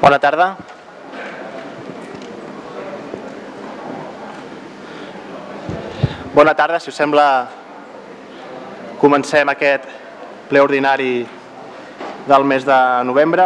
[0.00, 0.56] Bona tarda.
[6.32, 7.26] Bona tarda, si us sembla
[8.96, 9.84] comencem aquest
[10.48, 11.26] ple ordinari
[12.24, 13.44] del mes de novembre.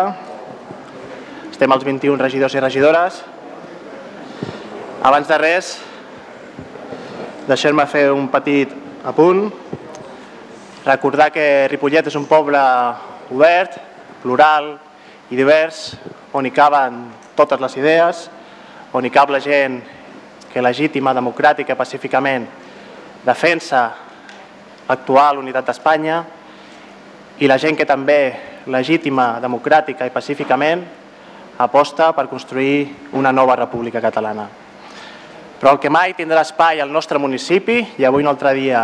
[1.51, 3.21] Estem als 21 regidors i regidores.
[5.03, 5.75] Abans de res,
[7.51, 8.71] deixem-me fer un petit
[9.03, 9.49] apunt.
[10.87, 12.63] Recordar que Ripollet és un poble
[13.35, 13.81] obert,
[14.23, 14.77] plural
[15.35, 15.89] i divers,
[16.35, 17.05] on hi caben
[17.39, 18.25] totes les idees,
[18.93, 19.79] on hi cap la gent
[20.51, 22.47] que legítima, democràtica, pacíficament
[23.25, 23.85] defensa
[24.89, 26.19] l'actual unitat d'Espanya
[27.39, 28.19] i la gent que també
[28.71, 30.85] legítima, democràtica i pacíficament
[31.59, 34.49] aposta per construir una nova república catalana.
[35.61, 38.83] Però el que mai tindrà espai al nostre municipi, i avui un altre dia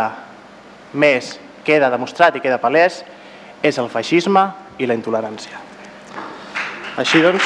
[0.93, 1.35] més
[1.67, 3.03] queda demostrat i queda palès,
[3.61, 4.47] és el feixisme
[4.79, 5.70] i la intolerància.
[6.99, 7.45] Així doncs...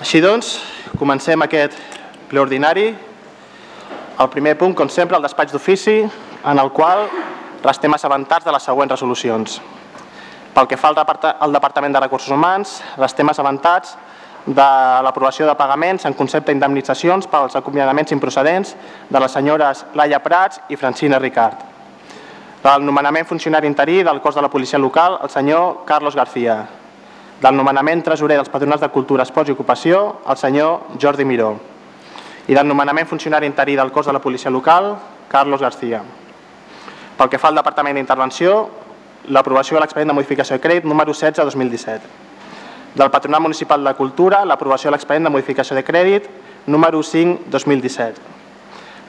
[0.00, 0.46] Així doncs,
[0.98, 1.76] comencem aquest
[2.30, 2.88] ple ordinari.
[4.18, 7.04] El primer punt, com sempre, el despatx d'ofici, en el qual
[7.62, 9.60] restem assabentats de les següents resolucions.
[10.54, 13.94] Pel que fa al, Departament de Recursos Humans, restem assabentats
[14.46, 18.74] de l'aprovació de pagaments en concepte d'indemnitzacions pels acomiadaments improcedents
[19.08, 21.58] de les senyores Laia Prats i Francina Ricard.
[22.62, 26.66] Del nomenament funcionari interí del cos de la policia local, el senyor Carlos García.
[27.40, 31.54] Del nomenament tresorer dels patronats de Cultura, Esports i Ocupació, el senyor Jordi Miró.
[32.48, 34.96] I del nomenament funcionari interí del cos de la policia local,
[35.28, 36.02] Carlos García.
[37.16, 38.68] Pel que fa al Departament d'Intervenció,
[39.28, 42.29] l'aprovació de l'expedient de modificació de crèdit número 16-2017.
[42.94, 46.26] Del Patronat Municipal de Cultura, l'aprovació de l'expedient de modificació de crèdit
[46.66, 48.18] número 5-2017.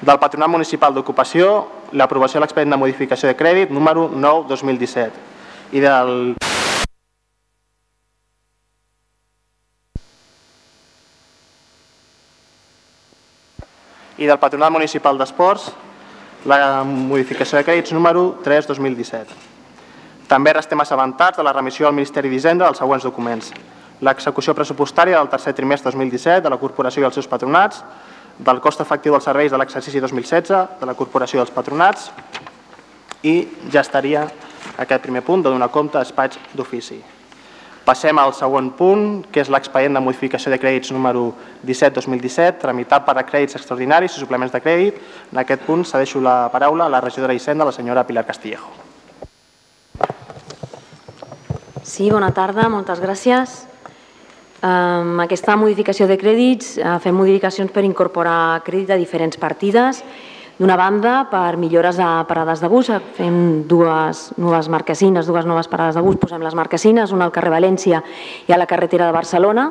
[0.05, 1.65] Del Patronat Municipal d'Ocupació,
[1.97, 5.09] l'aprovació de l'expedient de modificació de crèdit número 9-2017.
[5.73, 6.35] I del
[14.21, 15.71] i del Patronat Municipal d'Esports
[16.45, 19.50] la modificació de crèdits número 3-2017.
[20.31, 23.49] També restem assabentats de la remissió al Ministeri d'Hisenda dels següents documents.
[23.99, 27.81] L'execució pressupostària del tercer trimestre 2017 de la Corporació i els seus patronats,
[28.39, 32.07] del cost efectiu dels serveis de l'exercici 2016 de la Corporació i els patronats
[33.27, 33.33] i
[33.73, 34.23] ja estaria
[34.79, 37.01] aquest primer punt de donar compte a despatx d'ofici.
[37.83, 41.33] Passem al següent punt, que és l'expedient de modificació de crèdits número
[41.67, 45.03] 17-2017, tramitat per a crèdits extraordinaris i suplements de crèdit.
[45.33, 48.90] En aquest punt cedeixo la paraula a la regidora d'Hisenda, la senyora Pilar Castillejo.
[51.81, 53.53] Sí, bona tarda, moltes gràcies.
[54.61, 60.03] Amb aquesta modificació de crèdits eh, fem modificacions per incorporar crèdit a diferents partides
[60.61, 65.95] D'una banda, per millores a parades de bus, fem dues noves marquesines, dues noves parades
[65.97, 68.03] de bus, posem les marquesines, una al carrer València
[68.45, 69.63] i a la carretera de Barcelona,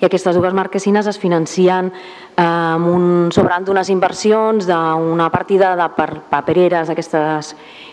[0.00, 3.04] i aquestes dues marquesines es financien eh, amb un,
[3.36, 7.52] sobrant d'unes inversions d'una partida de per papereres, aquestes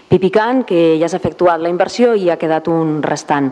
[0.10, 3.52] pipicant, que ja s'ha efectuat la inversió i ha quedat un restant.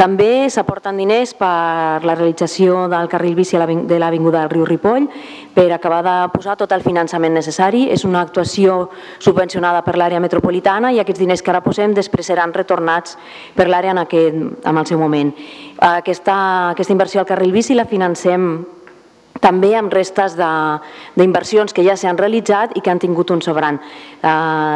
[0.00, 5.10] També s'aporten diners per la realització del carril bici de l'Avinguda del riu Ripoll
[5.52, 7.82] per acabar de posar tot el finançament necessari.
[7.92, 8.88] És una actuació
[9.18, 13.18] subvencionada per l'àrea metropolitana i aquests diners que ara posem després seran retornats
[13.52, 15.34] per l'àrea en, aquest, en el seu moment.
[15.76, 16.36] Aquesta,
[16.70, 18.54] aquesta inversió al carril bici la financem
[19.40, 23.80] també amb restes d'inversions que ja s'han realitzat i que han tingut un sobrant.
[23.80, 24.28] Eh,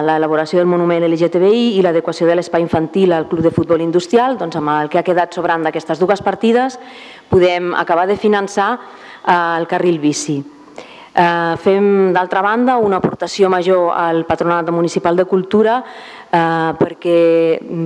[0.08, 4.56] l'elaboració del monument LGTBI i l'adequació de l'espai infantil al Club de Futbol Industrial, doncs
[4.56, 6.80] amb el que ha quedat sobrant d'aquestes dues partides
[7.28, 10.42] podem acabar de finançar eh, el carril bici.
[11.14, 15.76] Eh, fem, d'altra banda, una aportació major al Patronat Municipal de Cultura
[16.34, 17.18] eh, perquè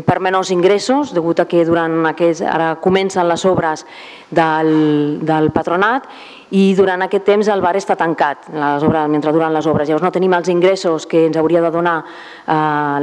[0.07, 3.85] per menors ingressos, degut a que durant aquests, ara comencen les obres
[4.33, 6.09] del, del patronat
[6.51, 9.89] i durant aquest temps el bar està tancat les obres, mentre duran les obres.
[9.89, 12.55] Llavors no tenim els ingressos que ens hauria de donar eh,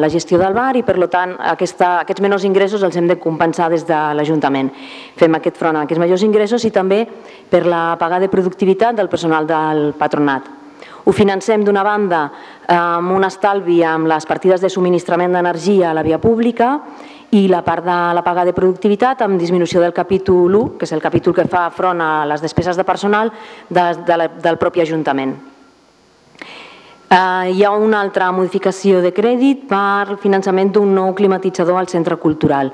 [0.02, 3.70] la gestió del bar i per tant aquesta, aquests menors ingressos els hem de compensar
[3.70, 4.72] des de l'Ajuntament.
[5.16, 7.04] Fem aquest front a aquests majors ingressos i també
[7.50, 10.66] per la paga de productivitat del personal del patronat.
[11.06, 12.24] Ho financem d'una banda
[12.74, 16.80] amb un estalvi amb les partides de subministrament d'energia a la via pública
[17.36, 20.94] i la part de la paga de productivitat amb disminució del capítol 1, que és
[20.96, 23.32] el capítol que fa front a les despeses de personal
[23.70, 25.36] de, de la, del propi Ajuntament.
[27.06, 32.18] Uh, hi ha una altra modificació de crèdit per finançament d'un nou climatitzador al centre
[32.18, 32.72] cultural.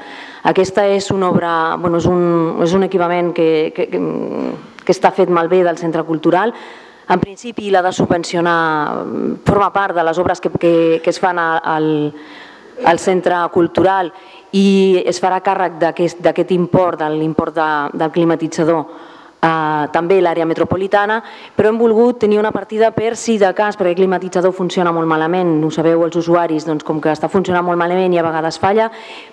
[0.47, 5.29] Aquesta és una obra, bueno, és, un, és un equipament que, que, que està fet
[5.29, 6.55] malbé del centre cultural,
[7.11, 9.03] En principi, la de subvencionar
[9.43, 11.89] forma part de les obres que, que, que es fan al,
[12.85, 14.13] al centre cultural
[14.51, 18.85] i es farà càrrec d'aquest import, de l'import de, del climatitzador,
[19.41, 21.21] eh, també l'àrea metropolitana,
[21.55, 25.09] però hem volgut tenir una partida per si de cas, perquè el climatitzador funciona molt
[25.09, 28.59] malament, ho sabeu els usuaris, doncs com que està funcionant molt malament i a vegades
[28.59, 28.89] falla,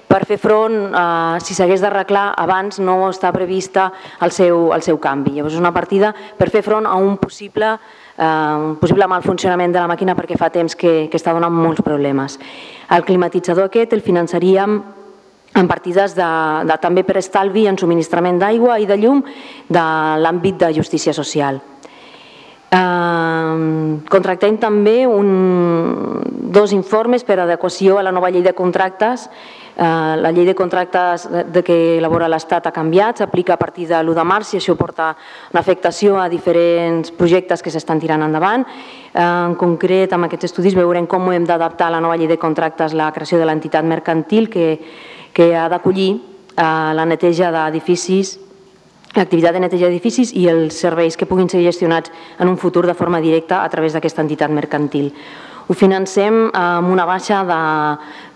[0.09, 3.93] per fer front, eh, si s'hagués d'arreglar abans no està prevista
[4.23, 5.37] el seu, el seu canvi.
[5.37, 7.76] Llavors és una partida per fer front a un possible
[8.19, 11.55] eh, un possible mal funcionament de la màquina perquè fa temps que, que està donant
[11.55, 12.38] molts problemes.
[12.91, 14.81] El climatitzador aquest el finançaríem
[15.55, 16.29] en partides de,
[16.69, 19.25] de, també per estalvi en subministrament d'aigua i de llum
[19.69, 19.89] de
[20.23, 21.61] l'àmbit de justícia social.
[22.69, 25.29] Eh, contractem també un,
[26.53, 29.29] dos informes per adequació a la nova llei de contractes.
[29.79, 33.97] Eh, la llei de contractes de que elabora l'Estat ha canviat, s'aplica a partir de
[34.03, 35.12] l'1 de març i això porta
[35.53, 38.67] una afectació a diferents projectes que s'estan tirant endavant.
[38.67, 42.93] Eh, en concret, amb aquests estudis veurem com hem d'adaptar la nova llei de contractes
[42.93, 44.69] la creació de l'entitat mercantil que
[45.33, 48.39] que ha d'acollir eh, la neteja d'edificis,
[49.17, 52.95] l'activitat de neteja d'edificis i els serveis que puguin ser gestionats en un futur de
[52.95, 55.13] forma directa a través d'aquesta entitat mercantil.
[55.69, 57.59] Ho financem amb una baixa de,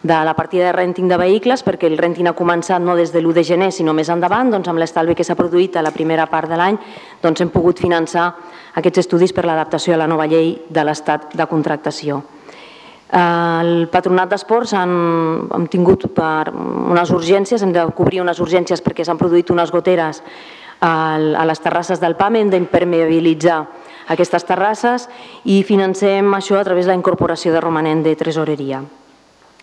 [0.04, 3.22] de la partida de renting de vehicles perquè el renting ha començat no des de
[3.22, 6.26] l'1 de gener sinó més endavant, doncs amb l'estalvi que s'ha produït a la primera
[6.28, 6.76] part de l'any
[7.22, 8.34] doncs hem pogut finançar
[8.76, 12.20] aquests estudis per l'adaptació a la nova llei de l'estat de contractació.
[13.12, 14.92] El Patronat d'Esports han,
[15.52, 20.22] hem tingut per unes urgències, hem de cobrir unes urgències perquè s'han produït unes goteres
[20.82, 23.60] a les terrasses del PAM, hem d'impermeabilitzar
[24.10, 25.06] aquestes terrasses
[25.44, 28.80] i financem això a través de la incorporació de romanent de tresoreria.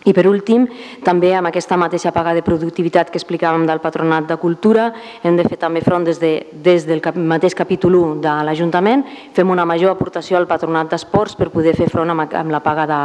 [0.08, 0.64] I per últim,
[1.04, 4.86] també amb aquesta mateixa paga de productivitat que explicàvem del Patronat de Cultura,
[5.22, 9.04] hem de fer també front des, de, des del mateix capítol 1 de l'Ajuntament,
[9.36, 12.88] fem una major aportació al Patronat d'Esports per poder fer front amb, amb la paga
[12.88, 13.02] de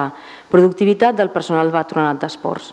[0.54, 2.72] productivitat del personal del Patronat d'Esports.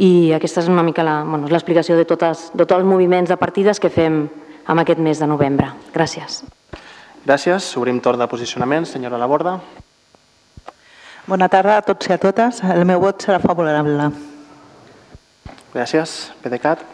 [0.00, 3.78] I aquesta és una mica l'explicació bueno, de, totes, de tots els moviments de partides
[3.78, 5.68] que fem en aquest mes de novembre.
[5.92, 6.42] Gràcies.
[7.24, 7.74] Gràcies.
[7.76, 8.88] Obrim torn de posicionament.
[8.88, 9.58] Senyora Laborda.
[11.24, 12.60] Bona tarda a tots i a totes.
[12.74, 14.10] El meu vot serà favorable.
[15.72, 16.12] Gràcies.
[16.44, 16.84] PDeCAT.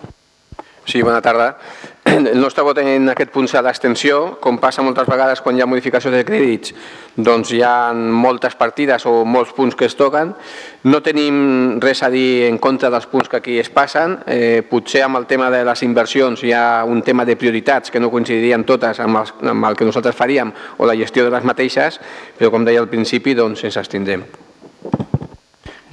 [0.90, 1.56] Sí, bona tarda.
[2.04, 4.16] El nostre vot en aquest punt serà d'extensió.
[4.42, 6.72] Com passa moltes vegades quan hi ha modificació de crèdits,
[7.14, 10.32] doncs hi ha moltes partides o molts punts que es toquen.
[10.90, 14.16] No tenim res a dir en contra dels punts que aquí es passen.
[14.26, 18.02] Eh, potser amb el tema de les inversions hi ha un tema de prioritats que
[18.02, 21.46] no coincidirien totes amb, els, amb el que nosaltres faríem o la gestió de les
[21.46, 22.00] mateixes,
[22.34, 24.26] però com deia al principi, doncs ens abstindrem.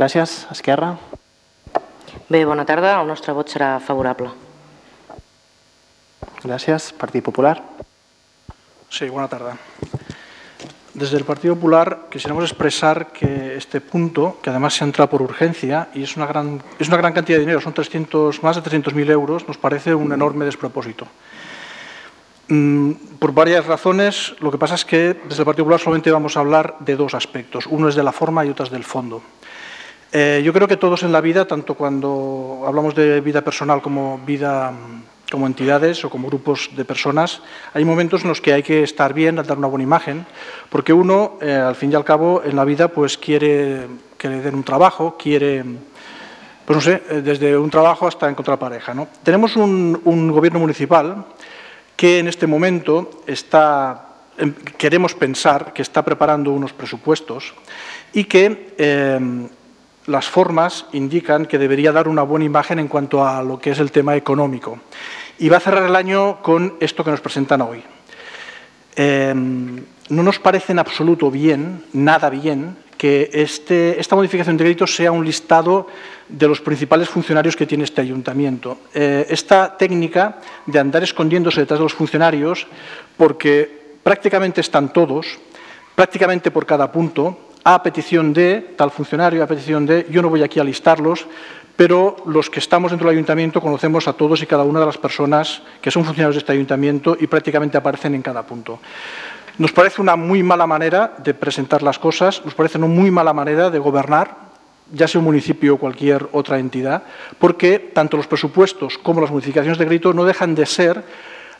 [0.02, 0.40] Gràcies.
[0.58, 0.96] Esquerra.
[2.34, 2.98] Bé, bona tarda.
[2.98, 4.47] El nostre vot serà favorable.
[6.44, 6.94] Gràcies.
[6.94, 7.62] Partit Popular.
[8.90, 9.58] Sí, bona tarda.
[10.94, 15.90] Desde el Partido Popular quisiéramos expresar que este punto, que además se entra por urgencia
[15.94, 19.12] y es una gran, es una gran cantidad de dinero, son 300, más de 300.000
[19.12, 21.08] euros, nos parece un enorme despropósito.
[22.48, 26.38] Mm, por varias razones, lo que pasa es que desde el Partido Popular solamente vamos
[26.38, 27.68] a hablar de dos aspectos.
[27.68, 29.22] Uno es de la forma y otro es del fondo.
[30.12, 34.20] Eh, yo creo que todos en la vida, tanto cuando hablamos de vida personal como
[34.26, 34.74] vida
[35.32, 37.42] como entidades o como grupos de personas,
[37.74, 40.26] hay momentos en los que hay que estar bien, dar una buena imagen,
[40.70, 44.42] porque uno, eh, al fin y al cabo, en la vida, pues quiere que le
[44.42, 45.64] den un trabajo, quiere,
[46.66, 48.94] pues no sé, eh, desde un trabajo hasta encontrar pareja.
[49.24, 51.26] Tenemos un, gobierno municipal
[51.96, 57.54] que en este momento está, em, queremos pensar que está preparando unos presupuestos
[58.14, 59.50] y que em,
[60.08, 63.80] las formas indican que debería dar una buena imagen en cuanto a lo que es
[63.80, 64.80] el tema económico.
[65.38, 67.84] Y va a cerrar el año con esto que nos presentan hoy.
[68.96, 74.88] Em, no nos parece en absoluto bien, nada bien, que este, esta modificación de crédito
[74.88, 75.88] sea un listado
[76.28, 78.80] de los principales funcionarios que tiene este ayuntamiento.
[78.94, 82.66] Eh, esta técnica de andar escondiéndose detrás de los funcionarios,
[83.16, 85.38] porque prácticamente están todos,
[85.96, 87.38] prácticamente por cada punto,
[87.68, 91.28] a petición de tal funcionario, a petición de, yo no voy aquí a listarlos,
[91.76, 94.98] pero los que estamos dentro del ayuntamiento conocemos a todos y cada una de las
[94.98, 98.80] personas que son funcionarios de este ayuntamiento y prácticamente aparecen en cada punto.
[99.58, 103.34] Nos parece una muy mala manera de presentar las cosas, nos parece una muy mala
[103.34, 104.48] manera de gobernar,
[104.94, 107.04] ya sea un municipio o cualquier otra entidad,
[107.38, 111.04] porque tanto los presupuestos como las modificaciones de crédito no dejan de ser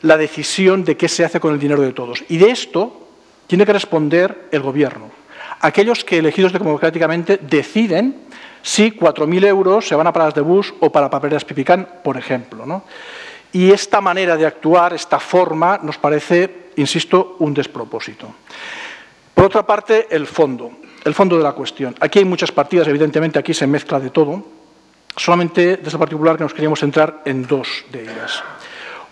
[0.00, 2.24] la decisión de qué se hace con el dinero de todos.
[2.30, 3.08] Y de esto
[3.46, 5.17] tiene que responder el Gobierno
[5.60, 8.28] aquellos que elegidos democráticamente deciden
[8.62, 12.82] si 4.000 euros se van a paradas de bus o para papeleras pipicán, por ejemplo.
[13.52, 18.28] Y esta manera de actuar, esta forma, nos parece, insisto, un despropósito.
[19.32, 20.72] Por otra parte, el fondo,
[21.04, 21.94] el fondo de la cuestión.
[22.00, 24.44] Aquí hay muchas partidas, evidentemente aquí se mezcla de todo.
[25.16, 28.42] Solamente desde el particular que nos queríamos centrar en dos de ellas.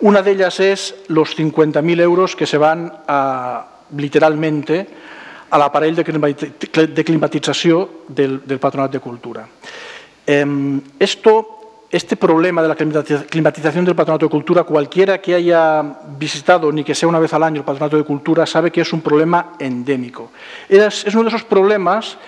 [0.00, 4.86] Una de ellas es los 50.000 euros que se van a, literalmente
[5.50, 9.46] a l'aparell de climatització del, del Patronat de Cultura.
[10.26, 11.56] Eh, esto
[11.90, 15.82] este problema de la climatización del Patronato de Cultura, cualquiera que haya
[16.18, 18.92] visitado, ni que sea una vez al año el Patronato de Cultura, sabe que es
[18.92, 20.30] un problema endémico.
[20.68, 22.18] Es, uno de esos problemas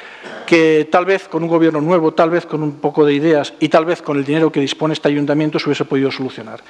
[0.47, 3.69] que tal vez con un gobierno nuevo, tal vez con un poco de ideas y
[3.69, 6.61] tal vez con el dinero que dispone este ayuntamiento se hubiese podido solucionar.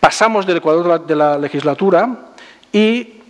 [0.00, 2.32] Pasamos del Ecuador de la legislatura
[2.72, 3.21] y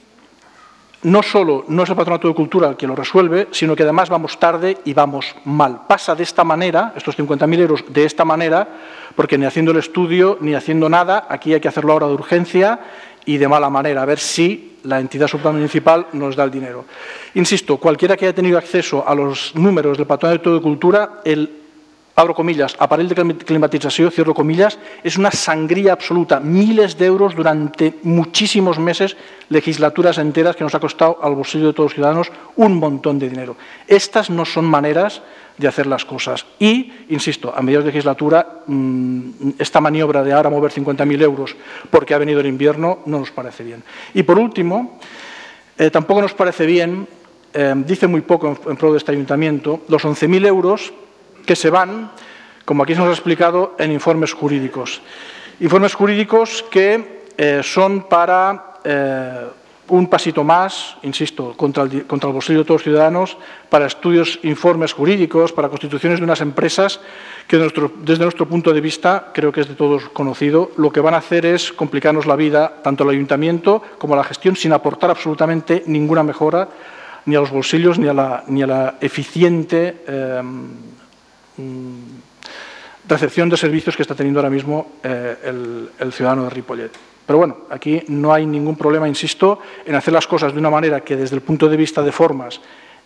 [1.03, 4.09] no solo no es el Patronato de Cultura el que lo resuelve, sino que además
[4.09, 5.83] vamos tarde y vamos mal.
[5.89, 8.69] Pasa de esta manera, estos 50.000 euros de esta manera,
[9.17, 12.81] porque ni haciendo el estudio ni haciendo nada, aquí hay que hacerlo ahora de urgencia
[13.25, 16.85] y de mala manera, a ver si la entidad supramunicipal nos da el dinero.
[17.35, 21.62] Insisto, cualquiera que haya tenido acceso a los números del Patronato de Cultura, el
[22.15, 27.95] abro comillas, aparell de climatització, cierro comillas, es una sangría absoluta, miles de euros durante
[28.03, 29.17] muchísimos meses,
[29.49, 33.31] legislaturas enteras que nos ha costado al bolsillo de todos los ciudadanos un montón de
[33.31, 33.57] dinero.
[33.89, 35.23] Estas no son maneras
[35.57, 36.47] de hacer las cosas.
[36.59, 41.57] Y, insisto, a mediados de legislatura, mm, esta maniobra de ahora mover 50.000 euros
[41.91, 43.83] porque ha venido el invierno no nos parece bien.
[44.15, 44.99] Y por último,
[45.79, 47.07] eh, tampoco nos parece bien,
[47.53, 50.93] eh, dice muy poco en, en pro de este ayuntamiento, los 11.000 euros
[51.47, 52.11] que se van,
[52.65, 55.03] como aquí se nos ha explicado, en informes jurídicos.
[55.61, 59.47] Informes jurídicos que eh, son para eh,
[59.89, 63.37] un pasito más, insisto, contra el, contra el bolsillo de todos los ciudadanos,
[63.69, 67.01] para estudios, informes jurídicos, para constituciones de unas empresas
[67.47, 71.15] que desde nuestro punto de vista, creo que es de todos conocido, lo que van
[71.15, 75.11] a hacer es complicarnos la vida, tanto al ayuntamiento como a la gestión, sin aportar
[75.11, 76.69] absolutamente ninguna mejora
[77.25, 80.03] ni a los bolsillos ni a la, ni a la eficiente
[80.43, 80.92] Mm,
[83.09, 86.91] recepción de servicios que está teniendo ahora mismo eh, el, ciudadano de Ripollet.
[87.27, 91.01] Pero bueno, aquí no hay ningún problema, insisto, en hacer las cosas de una manera
[91.01, 92.61] que desde el punto de vista de formas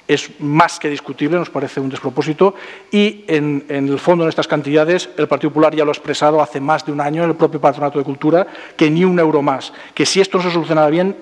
[0.08, 2.54] es más que discutible, nos parece un despropósito,
[2.92, 6.60] y en, el fondo, en estas cantidades, el Partido Popular ya lo ha expresado hace
[6.60, 8.46] más de un año en el propio Patronato de Cultura,
[8.76, 11.16] que ni un euro más, que si esto no se solucionara bien,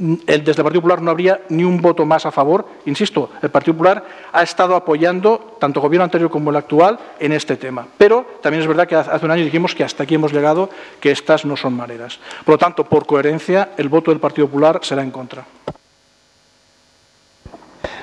[0.00, 2.66] desde el Partido Popular no habría ni un voto más a favor.
[2.86, 4.02] Insisto, el Partido Popular
[4.32, 7.86] ha estado apoyando tanto el gobierno anterior como el actual en este tema.
[7.98, 11.10] Pero también es verdad que hace un año dijimos que hasta aquí hemos llegado, que
[11.10, 12.18] estas no son maneras.
[12.44, 15.44] Por lo tanto, por coherencia, el voto del Partido Popular será en contra.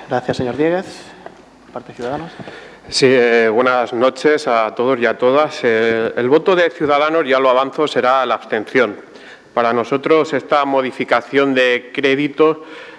[0.08, 0.86] Gracias, señor Dieguez.
[1.74, 2.32] Parte Ciudadanos.
[2.90, 5.60] Sí, eh, buenas noches a todos y a todas.
[5.64, 8.96] Eh, el voto de Ciudadanos, ya lo avanzo, será la abstención.
[9.58, 12.58] Para nosotros esta modificación de créditos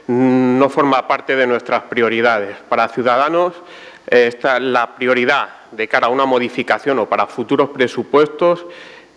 [0.08, 2.56] no forma parte de nuestras prioridades.
[2.68, 3.52] Para Ciudadanos
[4.08, 8.66] esta, la prioridad de cara a una modificación o para futuros presupuestos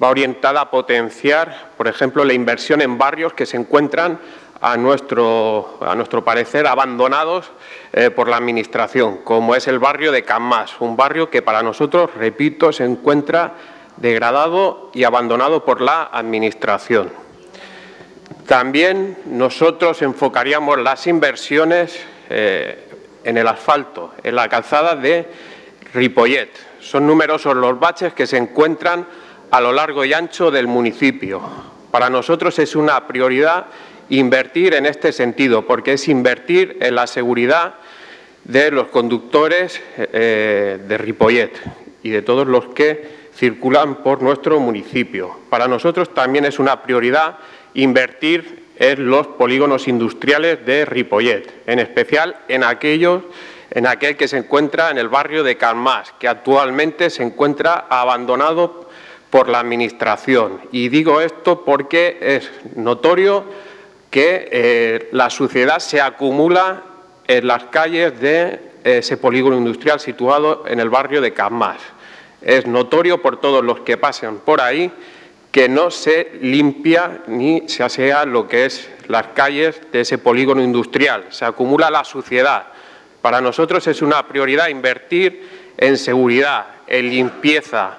[0.01, 4.19] va orientada a potenciar, por ejemplo, la inversión en barrios que se encuentran
[4.62, 7.51] a nuestro, a nuestro parecer, abandonados
[7.91, 12.12] eh, por la Administración, como es el barrio de Camas, un barrio que para nosotros,
[12.15, 13.55] repito, se encuentra
[13.98, 17.30] degradado y abandonado por la Administración.
[18.48, 22.86] También nosotros enfocaríamos las inversiones eh,
[23.24, 25.27] en el asfalto, en la calzada de
[25.93, 26.50] Ripollet.
[26.79, 29.05] Son numerosos los baches que se encuentran
[29.51, 31.41] a lo largo y ancho del municipio.
[31.91, 33.65] Para nosotros es una prioridad
[34.10, 37.75] invertir en este sentido, porque es invertir en la seguridad
[38.43, 41.51] de los conductores eh, de Ripollet
[42.03, 45.38] y de todos los que circulan por nuestro municipio.
[45.50, 47.38] Para nosotros también es una prioridad
[47.73, 53.23] invertir en los polígonos industriales de Ripollet, en especial en aquellos
[53.71, 58.89] en aquel que se encuentra en el barrio de Calmás, que actualmente se encuentra abandonado
[59.29, 60.59] por la Administración.
[60.73, 63.45] Y digo esto porque es notorio
[64.09, 66.83] que eh, la suciedad se acumula
[67.27, 71.79] en las calles de ese polígono industrial situado en el barrio de Calmás.
[72.41, 74.91] Es notorio por todos los que pasan por ahí
[75.51, 80.63] que no se limpia ni se asea lo que es las calles de ese polígono
[80.63, 81.25] industrial.
[81.29, 82.67] Se acumula la suciedad.
[83.22, 87.98] Para nosotros es una prioridad invertir en seguridad, en limpieza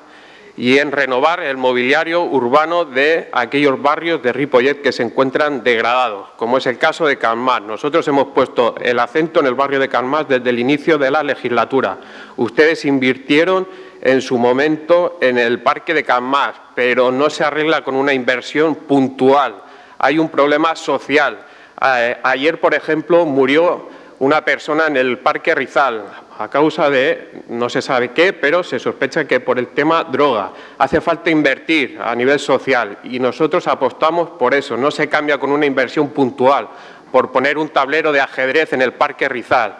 [0.56, 6.30] y en renovar el mobiliario urbano de aquellos barrios de Ripollet que se encuentran degradados,
[6.36, 7.62] como es el caso de Calmar.
[7.62, 11.22] Nosotros hemos puesto el acento en el barrio de Calmar desde el inicio de la
[11.22, 11.98] legislatura.
[12.36, 13.66] Ustedes invirtieron
[14.02, 18.74] en su momento en el parque de Camás, pero no se arregla con una inversión
[18.74, 19.62] puntual.
[19.98, 21.38] Hay un problema social.
[21.76, 26.04] Ayer, por ejemplo, murió una persona en el Parque Rizal
[26.38, 30.50] a causa de no se sabe qué, pero se sospecha que por el tema droga.
[30.78, 34.76] Hace falta invertir a nivel social y nosotros apostamos por eso.
[34.76, 36.68] No se cambia con una inversión puntual,
[37.12, 39.76] por poner un tablero de ajedrez en el Parque Rizal.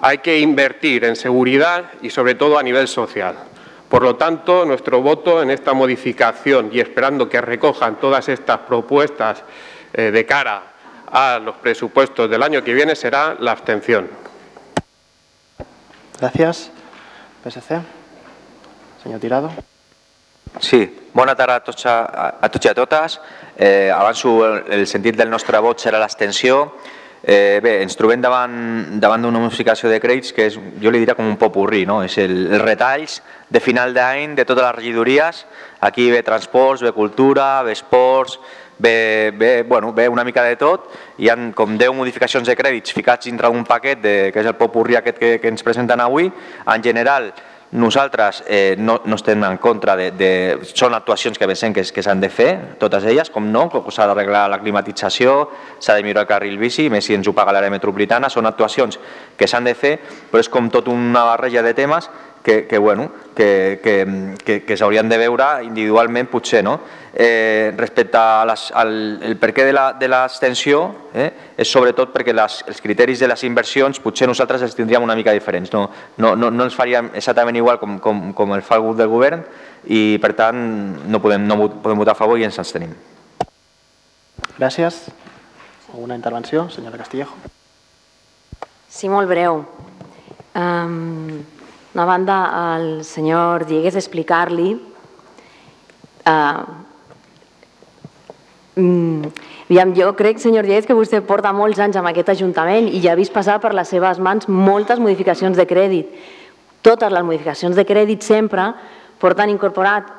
[0.00, 3.36] Hay que invertir en seguridad y sobre todo a nivel social.
[3.88, 9.42] Por lo tanto, nuestro voto en esta modificación y esperando que recojan todas estas propuestas
[9.92, 10.62] eh, de cara
[11.12, 14.08] a los presupuestos del año que viene será la abstención.
[16.18, 16.70] Gracias.
[17.44, 17.80] PSC.
[19.02, 19.52] Senyor Tirado.
[20.60, 23.18] Sí, bona tarda a tots, a, a tots i a totes.
[23.58, 26.60] Eh, el, el sentit del nostre vot serà l'extensió.
[27.26, 31.14] Eh, bé, ens trobem davant, davant d'una modificació de crèdits que és, jo li diria
[31.16, 32.02] com un popurrí, no?
[32.04, 35.46] és el, els retalls de final d'any de totes les regidories.
[35.88, 38.36] Aquí ve transports, ve cultura, ve esports,
[38.76, 42.92] ve, ve, bueno, ve una mica de tot, hi han com 10 modificacions de crèdits
[42.92, 46.28] ficats dintre d'un paquet de, que és el popurrí aquest que, que ens presenten avui.
[46.28, 47.32] En general,
[47.72, 50.30] nosaltres eh, no, no estem en contra de, de...
[50.74, 54.46] Són actuacions que pensem que, que s'han de fer, totes elles, com no, s'ha d'arreglar
[54.52, 55.36] la climatització,
[55.80, 59.00] s'ha de millorar el carril bici, més si ens ho paga l'àrea metropolitana, són actuacions
[59.36, 59.96] que s'han de fer,
[60.30, 62.10] però és com tot una barreja de temes
[62.44, 66.60] que, que, bueno, que, que, que, que s'haurien de veure individualment potser.
[66.62, 66.76] No?
[67.16, 68.92] Eh, respecte a les, al
[69.24, 70.82] el per què de l'extensió,
[71.16, 75.16] eh, és sobretot perquè les, els criteris de les inversions potser nosaltres els tindríem una
[75.16, 75.72] mica diferents.
[75.72, 75.86] No,
[76.18, 79.08] no, no, no ens faríem exactament igual com, com, com el fa el grup del
[79.08, 79.46] govern
[79.88, 80.60] i per tant
[81.08, 82.92] no podem, no podem votar a favor i ens abstenim.
[84.58, 85.06] Gràcies.
[85.94, 87.32] Alguna intervenció, senyora Castillejo?
[88.90, 89.64] Sí, molt breu.
[90.54, 91.40] Um,
[91.94, 94.72] una banda, al senyor Diegues explicar-li
[96.26, 96.62] uh,
[98.74, 99.30] mm,
[99.94, 103.18] jo crec, senyor Diegues, que vostè porta molts anys amb aquest Ajuntament i ja ha
[103.18, 106.10] vist passar per les seves mans moltes modificacions de crèdit.
[106.82, 108.72] Totes les modificacions de crèdit sempre
[109.22, 110.10] porten incorporat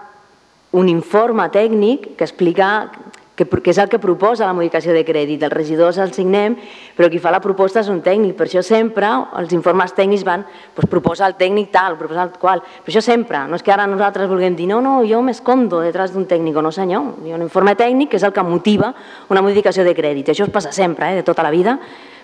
[0.75, 2.89] un informe tècnic que explica
[3.35, 5.43] que, que és el que proposa la modificació de crèdit.
[5.43, 6.55] Els regidors el signem,
[6.95, 8.35] però qui fa la proposta és un tècnic.
[8.39, 12.63] Per això sempre els informes tècnics van doncs, proposar el tècnic tal, proposar el qual.
[12.85, 16.15] Per això sempre, no és que ara nosaltres vulguem dir no, no, jo m'escondo detrás
[16.15, 17.13] d'un tècnic, no senyor.
[17.25, 18.93] Hi ha un informe tècnic que és el que motiva
[19.29, 20.31] una modificació de crèdit.
[20.31, 21.79] Això es passa sempre, eh, de tota la vida,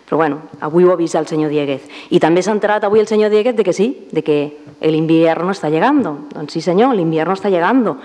[0.07, 1.85] però bueno, avui ho ha vist el senyor Dieguez.
[2.11, 5.53] I també s'ha enterat avui el senyor Dieguez de que sí, de que el invierno
[5.53, 6.27] llegando.
[6.33, 7.97] Doncs sí senyor, l'invierno està llegando.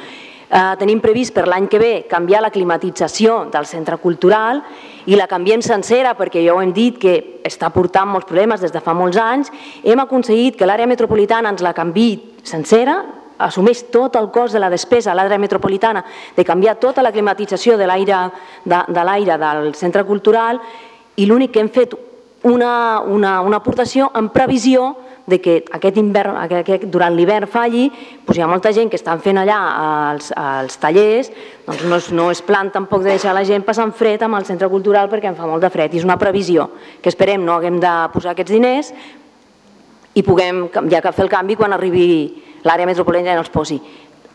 [0.47, 4.61] Eh, tenim previst per l'any que ve canviar la climatització del centre cultural
[5.11, 8.71] i la canviem sencera perquè ja ho hem dit que està portant molts problemes des
[8.71, 9.51] de fa molts anys.
[9.83, 13.01] Hem aconseguit que l'àrea metropolitana ens la canvi sencera,
[13.43, 16.05] assumeix tot el cost de la despesa a l'àrea metropolitana
[16.37, 18.21] de canviar tota la climatització de l'aire
[18.65, 20.61] de, de l'aire del centre cultural
[21.17, 21.99] i l'únic que hem fet
[22.47, 24.95] una, una, una aportació en previsió
[25.27, 27.89] de que aquest hivern, aquest, durant l'hivern falli,
[28.25, 29.59] doncs hi ha molta gent que estan fent allà
[30.13, 31.33] als, als tallers,
[31.67, 34.47] doncs no és, no és plan tampoc de deixar la gent passant fred amb el
[34.47, 36.71] centre cultural perquè en fa molt de fred i és una previsió
[37.03, 38.93] que esperem no haguem de posar aquests diners
[40.17, 42.07] i puguem ja que fer el canvi quan arribi
[42.67, 43.81] l'àrea metropolitana i els posi.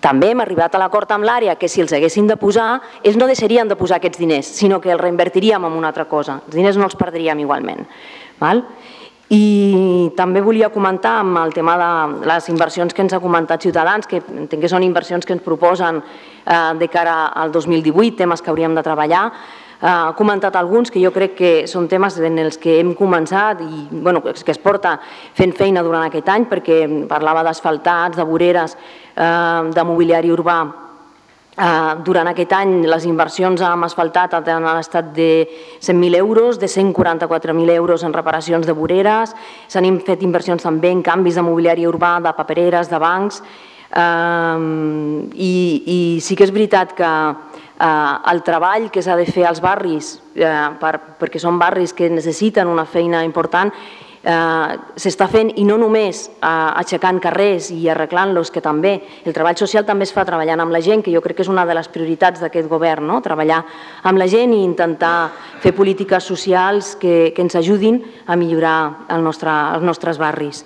[0.01, 3.27] També hem arribat a l'acord amb l'àrea que si els haguessin de posar, ells no
[3.29, 6.39] deixarien de posar aquests diners, sinó que els reinvertiríem en una altra cosa.
[6.47, 7.85] Els diners no els perdríem igualment.
[8.41, 8.63] Val?
[9.31, 14.07] I també volia comentar amb el tema de les inversions que ens ha comentat Ciutadans,
[14.07, 18.51] que entenc que són inversions que ens proposen eh, de cara al 2018, temes que
[18.51, 19.23] hauríem de treballar.
[19.31, 23.63] Eh, ha comentat alguns que jo crec que són temes en els que hem començat
[23.63, 24.97] i bueno, que es porta
[25.33, 28.75] fent feina durant aquest any perquè parlava d'asfaltats, de voreres,
[29.15, 30.90] eh, de mobiliari urbà
[32.05, 35.49] durant aquest any les inversions amb asfaltat han estat de
[35.81, 39.35] 100.000 euros, de 144.000 euros en reparacions de voreres,
[39.67, 43.43] s'han fet inversions també en canvis de mobiliari urbà, de papereres, de bancs,
[45.35, 45.53] i,
[45.85, 50.13] i sí que és veritat que uh, el treball que s'ha de fer als barris,
[50.39, 53.73] uh, per, perquè són barris que necessiten una feina important,
[54.23, 59.57] eh, s'està fent i no només eh, aixecant carrers i arreglant-los, que també el treball
[59.59, 61.75] social també es fa treballant amb la gent, que jo crec que és una de
[61.77, 63.21] les prioritats d'aquest govern, no?
[63.21, 63.63] treballar
[64.03, 65.31] amb la gent i intentar
[65.61, 70.65] fer polítiques socials que, que ens ajudin a millorar el nostre, els nostres barris.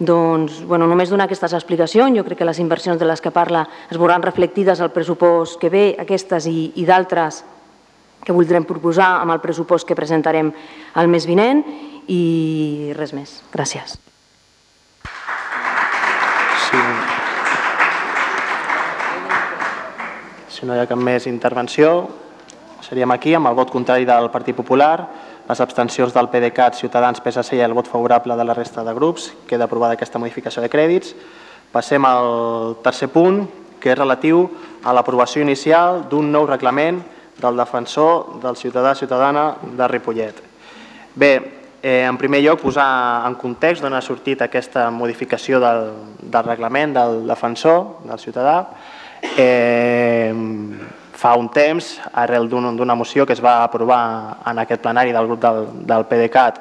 [0.00, 3.66] Doncs, bueno, només donar aquestes explicacions, jo crec que les inversions de les que parla
[3.90, 7.42] es veuran reflectides al pressupost que ve, aquestes i, i d'altres
[8.24, 10.48] que voldrem proposar amb el pressupost que presentarem
[11.00, 11.60] el mes vinent
[12.10, 13.38] i res més.
[13.54, 13.96] Gràcies.
[16.66, 16.80] Sí.
[20.50, 22.08] Si no hi ha cap més intervenció,
[22.84, 24.96] seríem aquí amb el vot contrari del Partit Popular,
[25.48, 29.30] les abstencions del PDeCAT, Ciutadans, PSC i el vot favorable de la resta de grups.
[29.48, 31.14] Queda aprovada aquesta modificació de crèdits.
[31.72, 33.44] Passem al tercer punt,
[33.80, 34.44] que és relatiu
[34.84, 37.00] a l'aprovació inicial d'un nou reglament
[37.40, 40.42] del defensor del ciutadà ciutadana de Ripollet.
[41.16, 46.46] Bé, eh, en primer lloc posar en context d'on ha sortit aquesta modificació del, del
[46.46, 48.56] reglament del defensor del ciutadà.
[49.36, 50.32] Eh,
[51.20, 55.42] fa un temps, arrel d'una moció que es va aprovar en aquest plenari del grup
[55.42, 56.60] del, del PDeCAT,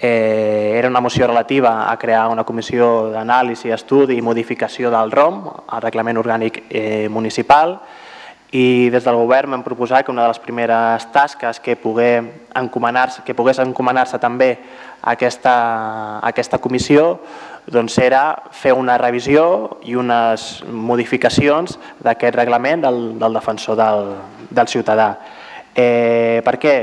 [0.00, 5.44] eh, era una moció relativa a crear una comissió d'anàlisi, estudi i modificació del ROM,
[5.72, 7.78] el Reglament Orgànic eh, Municipal,
[8.54, 12.22] i des del govern vam proposar que una de les primeres tasques que, pogué
[12.54, 14.52] encomanar que pogués encomanar-se també
[15.02, 15.54] aquesta,
[16.22, 17.18] aquesta comissió
[17.66, 18.22] doncs era
[18.54, 24.12] fer una revisió i unes modificacions d'aquest reglament del, del defensor del,
[24.50, 25.08] del ciutadà.
[25.74, 26.76] Eh, per què?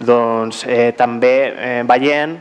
[0.00, 2.38] Doncs eh, també eh, veient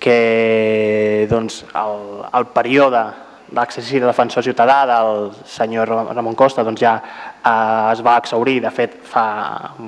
[0.00, 2.00] que doncs, el,
[2.32, 3.04] el període
[3.52, 8.70] l'exercici de defensor ciutadà del senyor Ramon Costa doncs ja eh, es va exaurir, de
[8.70, 9.26] fet fa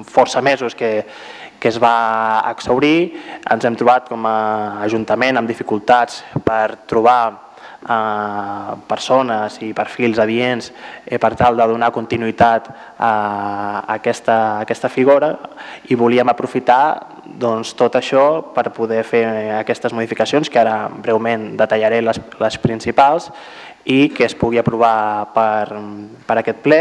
[0.05, 1.07] força mesos que,
[1.59, 3.17] que es va exaurir,
[3.51, 4.37] ens hem trobat com a
[4.85, 7.47] Ajuntament amb dificultats per trobar
[7.89, 10.71] eh, persones i perfils adients
[11.05, 13.13] eh, per tal de donar continuïtat a,
[13.97, 15.33] aquesta, a aquesta figura.
[15.89, 19.25] I volíem aprofitar doncs, tot això per poder fer
[19.59, 23.31] aquestes modificacions que ara breument detallaré les, les principals
[23.87, 25.79] i que es pugui aprovar per,
[26.27, 26.81] per aquest ple,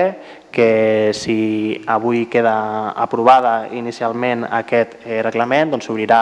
[0.52, 6.22] que si avui queda aprovada inicialment aquest eh, reglament, doncs s'obrirà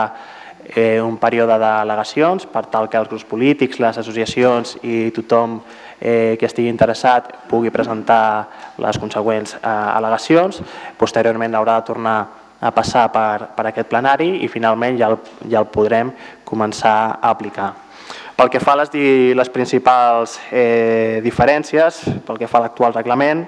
[0.75, 5.61] eh, un període d'al·legacions per tal que els grups polítics, les associacions i tothom
[5.99, 10.59] eh, que estigui interessat pugui presentar les consegüents eh, al·legacions.
[10.99, 15.17] Posteriorment haurà de tornar a passar per, per aquest plenari i finalment ja el,
[15.49, 16.13] ja el podrem
[16.47, 17.73] començar a aplicar.
[18.37, 18.93] Pel que fa a les,
[19.37, 23.43] les principals eh, diferències, pel que fa a l'actual reglament,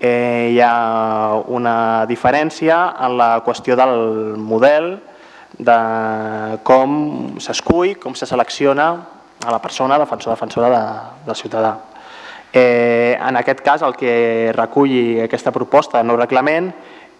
[0.00, 4.94] eh, hi ha una diferència en la qüestió del model
[5.58, 5.78] de
[6.64, 8.88] com s'escull, com se selecciona
[9.44, 10.82] a la persona defensor defensora de,
[11.26, 11.76] del ciutadà.
[12.52, 16.72] Eh, en aquest cas, el que reculli aquesta proposta de nou reglament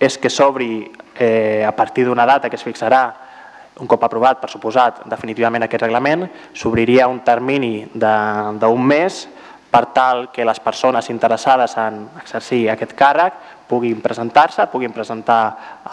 [0.02, 0.82] és que s'obri
[1.14, 3.04] eh, a partir d'una data que es fixarà
[3.80, 9.22] un cop aprovat, per suposat, definitivament aquest reglament, s'obriria un termini d'un mes
[9.72, 13.38] per tal que les persones interessades en exercir aquest càrrec
[13.70, 15.40] puguin presentar-se, puguin presentar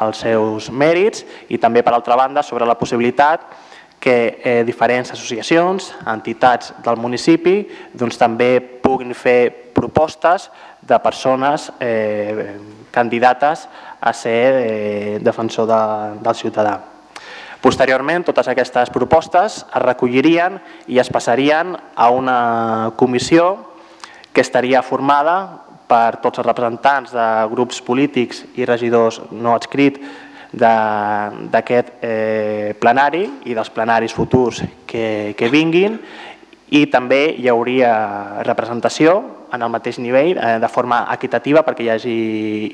[0.03, 3.45] els seus mèrits i també, per altra banda, sobre la possibilitat
[3.99, 7.61] que eh, diferents associacions, entitats del municipi
[7.93, 8.57] doncs, també
[8.89, 10.49] puguin fer propostes
[10.81, 12.57] de persones eh,
[12.91, 13.67] candidates
[14.01, 15.81] a ser eh, defensor de,
[16.25, 16.79] del ciutadà.
[17.61, 23.51] Posteriorment, totes aquestes propostes es recollirien i es passarien a una comissió
[24.33, 29.99] que estaria formada per tots els representants de grups polítics i regidors no adscrits
[30.49, 35.99] d'aquest eh, plenari i dels plenaris futurs que, que vinguin
[36.69, 37.91] i també hi hauria
[38.45, 39.19] representació
[39.53, 42.17] en el mateix nivell eh, de forma equitativa perquè hi hagi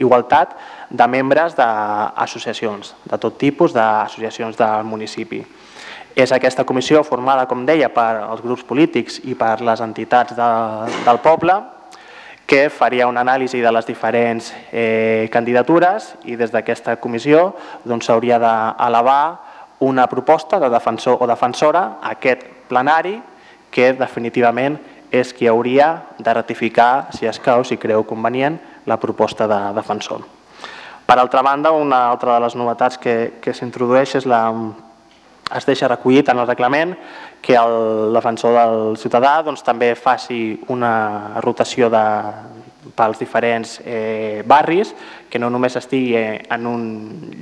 [0.03, 0.55] igualtat
[0.89, 5.39] de membres d'associacions, de tot tipus d'associacions del municipi.
[6.15, 10.49] És aquesta comissió formada, com deia, per els grups polítics i per les entitats de,
[11.03, 11.57] del poble
[12.45, 17.49] que faria una anàlisi de les diferents eh, candidatures i des d'aquesta comissió
[17.83, 19.23] doncs, s'hauria doncs, d'elevar
[19.85, 23.17] una proposta de defensor o defensora a aquest plenari
[23.75, 24.79] que definitivament
[25.11, 28.57] és qui hauria de ratificar, si escau, si creu convenient,
[28.87, 30.23] la proposta de defensor.
[31.05, 34.41] Per altra banda, una altra de les novetats que, que s'introdueix és la,
[35.53, 36.95] es deixa recollit en el reglament
[37.45, 42.05] que el defensor del ciutadà doncs, també faci una rotació de,
[42.95, 44.93] pels diferents eh, barris,
[45.29, 46.85] que no només estigui en un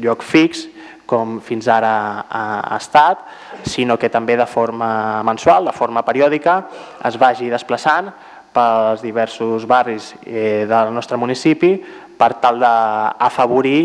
[0.03, 0.67] lloc fix,
[1.05, 1.93] com fins ara
[2.29, 3.25] ha estat,
[3.67, 6.61] sinó que també de forma mensual, de forma periòdica,
[7.05, 8.11] es vagi desplaçant
[8.53, 11.73] pels diversos barris eh, del nostre municipi
[12.17, 13.81] per tal d'afavorir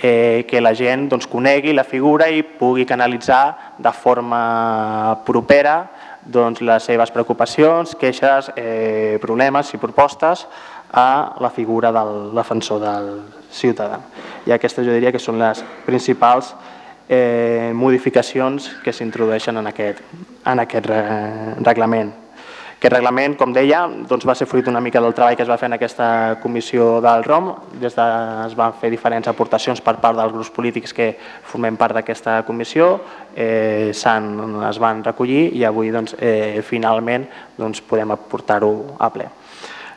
[0.00, 5.78] eh, que la gent doncs, conegui la figura i pugui canalitzar de forma propera
[6.26, 10.46] doncs, les seves preocupacions, queixes, eh, problemes i propostes
[10.92, 13.10] a la figura del defensor del
[13.50, 14.00] ciutadà.
[14.46, 16.52] I aquestes jo diria que són les principals
[17.08, 20.04] eh, modificacions que s'introdueixen en aquest,
[20.44, 22.14] en aquest reglament.
[22.76, 25.56] Aquest reglament, com deia, doncs va ser fruit una mica del treball que es va
[25.56, 26.08] fer en aquesta
[26.42, 27.48] comissió del ROM.
[27.80, 28.04] Des de,
[28.44, 31.14] es van fer diferents aportacions per part dels grups polítics que
[31.48, 33.00] formem part d'aquesta comissió,
[33.34, 37.24] eh, es van recollir i avui doncs, eh, finalment
[37.56, 39.30] doncs, podem aportar-ho a ple.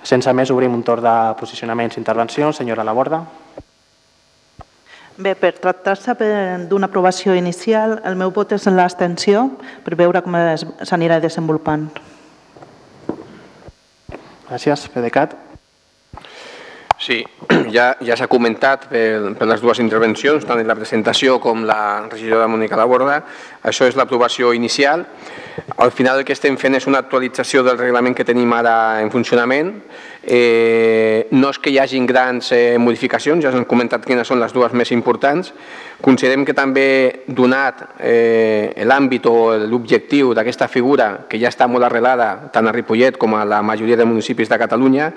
[0.10, 2.58] Sense més, obrim un torn de posicionaments i intervencions.
[2.58, 3.22] Senyora Laborda.
[5.20, 6.16] Bé, per tractar-se
[6.72, 9.50] d'una aprovació inicial, el meu vot és en l'abstenció
[9.84, 10.38] per veure com
[10.88, 11.90] s'anirà desenvolupant.
[14.48, 14.88] Gràcies.
[14.96, 15.49] PDeCAT.
[17.00, 17.24] Sí,
[17.76, 22.10] ja, ja s'ha comentat per, per les dues intervencions, tant en la presentació com la
[22.12, 23.22] regidora Mònica Laborda.
[23.64, 25.06] Això és l'aprovació inicial.
[25.80, 29.12] Al final el que estem fent és una actualització del reglament que tenim ara en
[29.16, 29.72] funcionament.
[30.32, 34.54] Eh, no és que hi hagin grans eh, modificacions, ja s'han comentat quines són les
[34.54, 35.50] dues més importants.
[36.06, 42.52] Considerem que també, donat eh, l'àmbit o l'objectiu d'aquesta figura, que ja està molt arrelada
[42.54, 45.10] tant a Ripollet com a la majoria de municipis de Catalunya,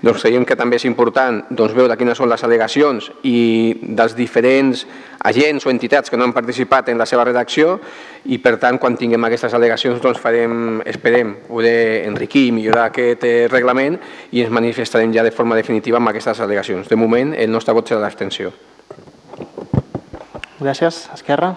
[0.00, 4.86] doncs creiem que també és important doncs, veure quines són les al·legacions i dels diferents
[5.26, 7.80] agents o entitats que no han participat en la seva redacció
[8.28, 13.24] i per tant quan tinguem aquestes al·legacions doncs farem, esperem poder enriquir i millorar aquest
[13.24, 13.96] eh, reglament
[14.32, 16.88] i ens manifestarem ja de forma definitiva amb aquestes al·legacions.
[16.90, 18.52] De moment el nostre vot serà l'abstenció.
[20.60, 21.06] Gràcies.
[21.14, 21.54] Esquerra.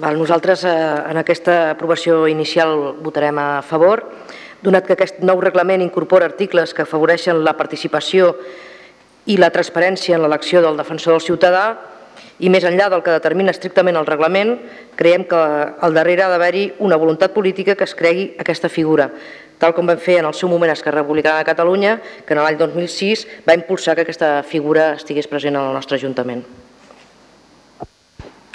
[0.00, 0.72] Val, nosaltres eh,
[1.10, 4.04] en aquesta aprovació inicial votarem a favor,
[4.64, 8.32] donat que aquest nou reglament incorpora articles que afavoreixen la participació
[9.26, 11.66] i la transparència en l'elecció del defensor del ciutadà
[12.38, 14.56] i més enllà del que determina estrictament el reglament,
[14.96, 19.08] creiem que al darrere ha d'haver-hi una voluntat política que es cregui aquesta figura,
[19.58, 21.96] tal com vam fer en el seu moment Esquerra Republicana de Catalunya,
[22.26, 26.44] que en l'any 2006 va impulsar que aquesta figura estigués present en el nostre Ajuntament.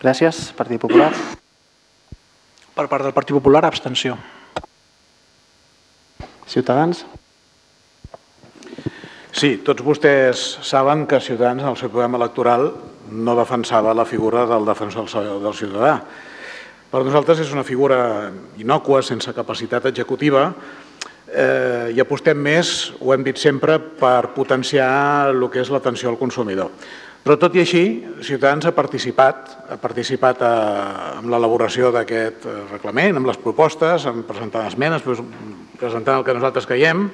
[0.01, 0.49] Gràcies.
[0.57, 1.11] Partit Popular.
[2.73, 4.15] Per part del Partit Popular, abstenció.
[6.49, 7.05] Ciutadans.
[9.31, 12.73] Sí, tots vostès saben que Ciutadans en el seu programa electoral
[13.11, 15.09] no defensava la figura del defensor
[15.43, 15.99] del ciutadà.
[16.91, 20.49] Per nosaltres és una figura inocua, sense capacitat executiva,
[21.31, 26.19] eh, i apostem més, ho hem dit sempre, per potenciar el que és l'atenció al
[26.19, 26.71] consumidor.
[27.21, 27.83] Però tot i així,
[28.25, 34.07] Ciutadans ha participat, ha participat a, eh, en l'elaboració d'aquest eh, reglament, amb les propostes,
[34.09, 35.05] en presentant esmenes,
[35.79, 37.07] presentant el que nosaltres creiem,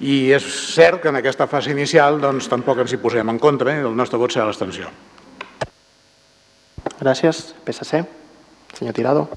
[0.00, 0.44] i és
[0.74, 3.86] cert que en aquesta fase inicial doncs, tampoc ens hi posem en contra, eh?
[3.86, 4.90] el nostre vot serà l'extensió.
[7.00, 7.54] Gràcies.
[7.64, 8.04] PSC.
[8.76, 9.28] Senyor Tirado.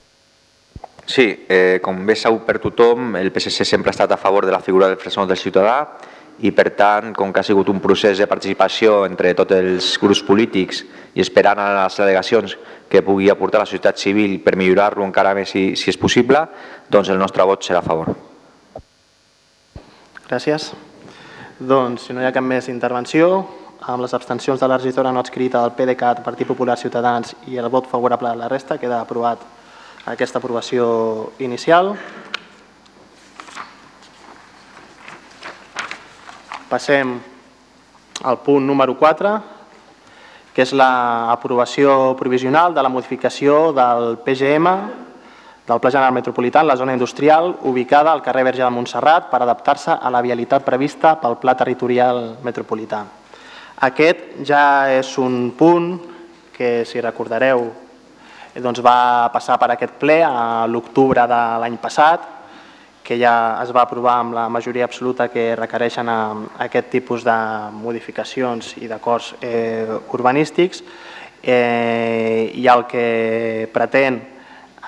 [1.10, 4.52] Sí, eh, com bé sabut per tothom, el PSC sempre ha estat a favor de
[4.52, 5.98] la figura del defensor del ciutadà
[6.40, 10.22] i per tant, com que ha sigut un procés de participació entre tots els grups
[10.24, 10.84] polítics
[11.16, 12.56] i esperant a les delegacions
[12.90, 16.46] que pugui aportar la societat civil per millorar-lo encara més si, si és possible,
[16.90, 18.14] doncs el nostre vot serà a favor.
[20.30, 20.70] Gràcies.
[21.60, 23.48] Doncs, si no hi ha cap més intervenció,
[23.90, 27.70] amb les abstencions de la regidora no adscrita del PDeCAT, Partit Popular Ciutadans i el
[27.74, 29.42] vot favorable de la resta, queda aprovat
[30.06, 31.96] aquesta aprovació inicial.
[36.70, 37.18] Passem
[38.30, 39.34] al punt número 4,
[40.54, 44.76] que és l'aprovació provisional de la modificació del PGM
[45.70, 49.42] del Pla General Metropolità en la zona industrial ubicada al carrer Verge de Montserrat per
[49.42, 53.06] adaptar-se a la vialitat prevista pel Pla Territorial Metropolità.
[53.80, 55.94] Aquest ja és un punt
[56.52, 57.62] que, si recordareu,
[58.60, 62.26] doncs va passar per aquest ple a l'octubre de l'any passat,
[63.08, 66.18] que ja es va aprovar amb la majoria absoluta que requereixen a,
[66.66, 67.38] aquest tipus de
[67.72, 70.84] modificacions i d'acords eh, urbanístics.
[71.40, 74.20] Eh, i el que pretén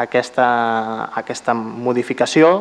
[0.03, 0.49] aquesta,
[1.15, 2.51] aquesta modificació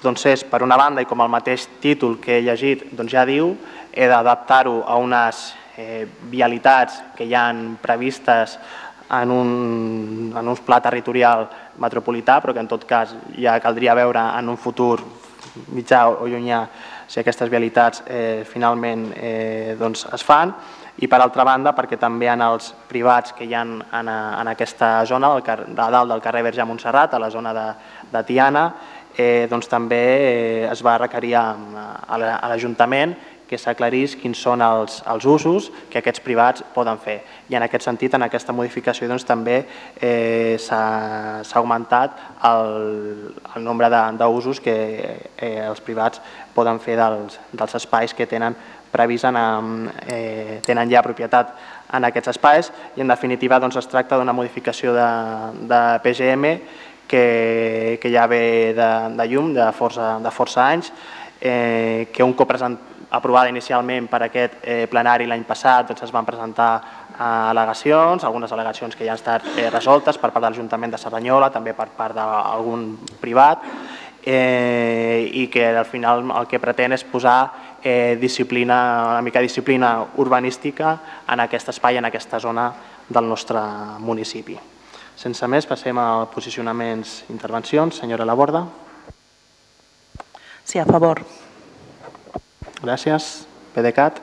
[0.00, 3.28] doncs és, per una banda, i com el mateix títol que he llegit doncs ja
[3.28, 3.52] diu,
[3.92, 5.44] he d'adaptar-ho a unes
[5.76, 8.58] eh, vialitats que hi han previstes
[9.10, 11.46] en un, en un pla territorial
[11.78, 14.98] metropolità, però que en tot cas ja caldria veure en un futur
[15.72, 16.64] mitjà o llunyà
[17.06, 20.52] si aquestes vialitats eh, finalment eh, doncs es fan.
[20.96, 25.04] I per altra banda perquè també en els privats que hi ha en, en aquesta
[25.06, 27.66] zona del, de dalt del carrer Verge Montserrat, a la zona de,
[28.12, 28.64] de Tiana,
[29.16, 31.46] eh, doncs també eh, es va requerir a,
[32.08, 33.14] a l'Ajuntament
[33.46, 37.20] que s'aclarís quins són els, els usos que aquests privats poden fer.
[37.48, 39.60] I en aquest sentit, en aquesta modificació, doncs, també
[40.00, 42.18] eh, s'ha augmentat
[42.50, 44.76] el, el nombre d'usos que
[45.36, 46.22] eh, els privats
[46.54, 48.56] poden fer dels, dels espais que tenen
[48.90, 51.52] previst en, eh, tenen ja propietat
[51.94, 55.08] en aquests espais i en definitiva doncs, es tracta d'una modificació de,
[55.68, 56.56] de PGM
[57.06, 60.90] que, que, ja ve de, de llum, de força, de força anys,
[61.40, 62.50] eh, que un cop
[63.10, 66.70] aprovada inicialment per aquest eh, plenari l'any passat doncs es van presentar
[67.12, 71.00] eh, al·legacions, algunes al·legacions que ja han estat eh, resoltes per part de l'Ajuntament de
[71.00, 72.88] Cerdanyola, també per part d'algun
[73.20, 73.62] privat,
[74.26, 78.78] eh, i que al final el que pretén és posar eh, disciplina,
[79.14, 80.98] una mica disciplina urbanística
[81.30, 82.72] en aquest espai, en aquesta zona
[83.08, 83.62] del nostre
[84.02, 84.58] municipi.
[85.16, 88.02] Sense més, passem a posicionaments i intervencions.
[88.02, 88.66] Senyora Laborda.
[90.66, 91.22] Sí, a favor.
[92.82, 93.46] Gràcies.
[93.74, 94.22] PDeCAT.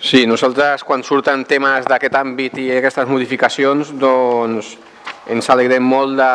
[0.00, 4.76] Sí, nosaltres quan surten temes d'aquest àmbit i aquestes modificacions doncs
[5.32, 6.28] ens alegrem molt de,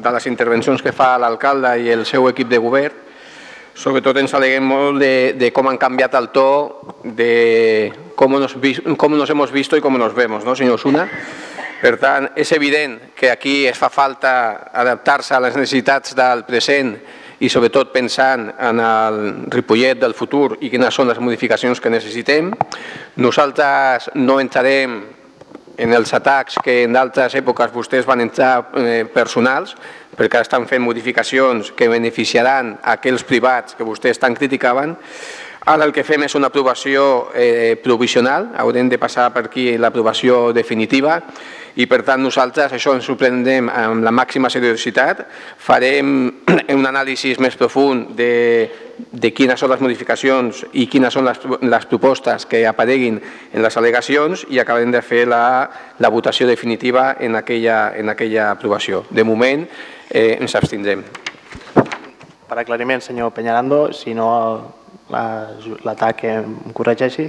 [0.00, 3.04] de les intervencions que fa l'alcalde i el seu equip de govern.
[3.78, 6.48] Sobretot ens alegrem molt de, de com han canviat el to,
[7.04, 8.56] de com nos,
[8.96, 11.04] com nos hemos visto i com nos vemos, ¿no, senyor Osuna?
[11.78, 14.32] Per tant, és evident que aquí es fa falta
[14.74, 16.96] adaptar-se a les necessitats del present
[17.40, 19.20] i sobretot pensant en el
[19.52, 22.50] Ripollet del futur i quines són les modificacions que necessitem.
[23.22, 24.98] Nosaltres no entrarem
[25.78, 29.76] en els atacs que en d'altres èpoques vostès van entrar eh, personals,
[30.18, 34.96] perquè estan fent modificacions que beneficiaran aquells privats que vostès tant criticaven,
[35.68, 40.54] Ara el que fem és una aprovació eh, provisional, haurem de passar per aquí l'aprovació
[40.56, 41.18] definitiva
[41.78, 45.22] i per tant nosaltres això ens ho amb la màxima seriositat,
[45.58, 46.08] farem
[46.78, 48.68] un anàlisi més profund de,
[49.12, 53.20] de quines són les modificacions i quines són les, les propostes que apareguin
[53.52, 58.50] en les al·legacions i acabarem de fer la, la votació definitiva en aquella, en aquella
[58.50, 59.04] aprovació.
[59.10, 59.62] De moment
[60.10, 61.04] eh, ens abstindrem.
[62.48, 64.74] Per aclariment, senyor Peñarando, si no
[65.12, 67.28] l'atac que em corregeixi.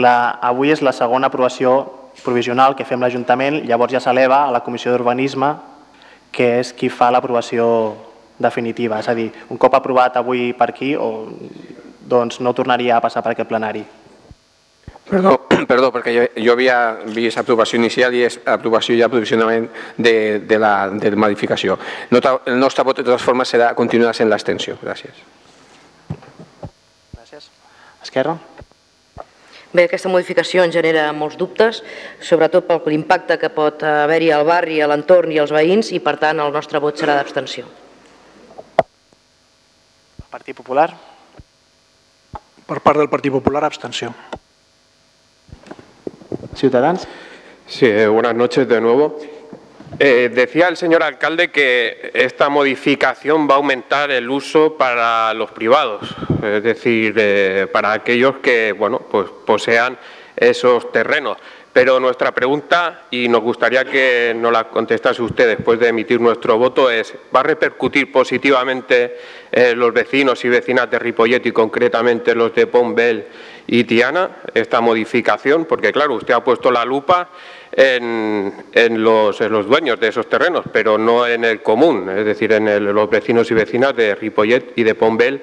[0.00, 1.76] La, avui és la segona aprovació
[2.24, 5.52] provisional que fem l'Ajuntament, llavors ja s'eleva a la Comissió d'Urbanisme,
[6.32, 7.66] que és qui fa l'aprovació
[8.38, 9.00] definitiva.
[9.00, 11.28] És a dir, un cop aprovat avui per aquí, o,
[12.06, 13.84] doncs no tornaria a passar per aquest plenari.
[15.06, 15.36] Perdó,
[15.70, 16.78] perdó perquè jo, jo havia
[17.14, 21.78] vist aprovació inicial i és aprovació ja provisionalment de, de, la, de la modificació.
[22.10, 24.78] El nostre vot de totes formes serà continuar sent l'extensió.
[24.82, 25.24] Gràcies.
[28.06, 28.38] Esquerra.
[29.76, 31.82] Bé, aquesta modificació en genera molts dubtes,
[32.24, 36.14] sobretot pel l'impacte que pot haver-hi al barri, a l'entorn i als veïns, i per
[36.22, 37.66] tant el nostre vot serà d'abstenció.
[40.32, 40.88] Partit Popular.
[42.66, 44.14] Per part del Partit Popular, abstenció.
[46.56, 47.04] Ciutadans.
[47.68, 49.18] Sí, eh, buenas noches de nuevo.
[49.98, 55.52] Eh, decía el señor alcalde que esta modificación va a aumentar el uso para los
[55.52, 59.96] privados, es decir, eh, para aquellos que bueno, pues posean
[60.36, 61.38] esos terrenos.
[61.72, 66.56] Pero nuestra pregunta, y nos gustaría que nos la contestase usted después de emitir nuestro
[66.56, 69.16] voto, es, ¿va a repercutir positivamente
[69.52, 73.26] en los vecinos y vecinas de Ripollet y concretamente los de Pombel
[73.66, 75.66] y Tiana esta modificación?
[75.66, 77.30] Porque claro, usted ha puesto la lupa
[77.76, 83.10] en, los, dueños de esos terrenos, pero no en el común, es decir, en los
[83.10, 85.42] vecinos y vecinas de Ripollet y de Pombel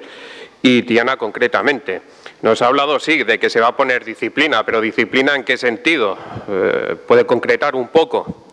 [0.60, 2.02] y Tiana concretamente.
[2.42, 5.56] Nos ha hablado, sí, de que se va a poner disciplina, pero disciplina en qué
[5.56, 6.18] sentido?
[6.48, 8.46] Eh, ¿Puede concretar un poco?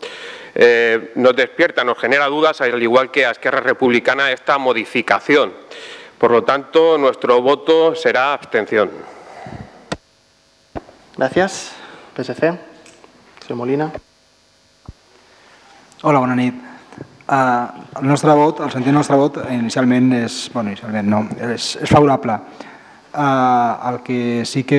[0.54, 5.52] Eh, nos despierta, nos genera dudas, al igual que a Esquerra Republicana, esta modificación.
[6.18, 8.90] Por lo tanto, nuestro voto será abstención.
[11.16, 11.74] Gracias.
[12.16, 12.71] PSC.
[13.52, 13.92] Senyor Molina.
[16.02, 16.54] Hola, bona nit.
[17.28, 21.18] Uh, el nostre vot, el sentit del nostre vot, inicialment és, bueno, inicialment no,
[21.50, 22.38] és, és favorable.
[23.12, 24.78] Uh, el que sí que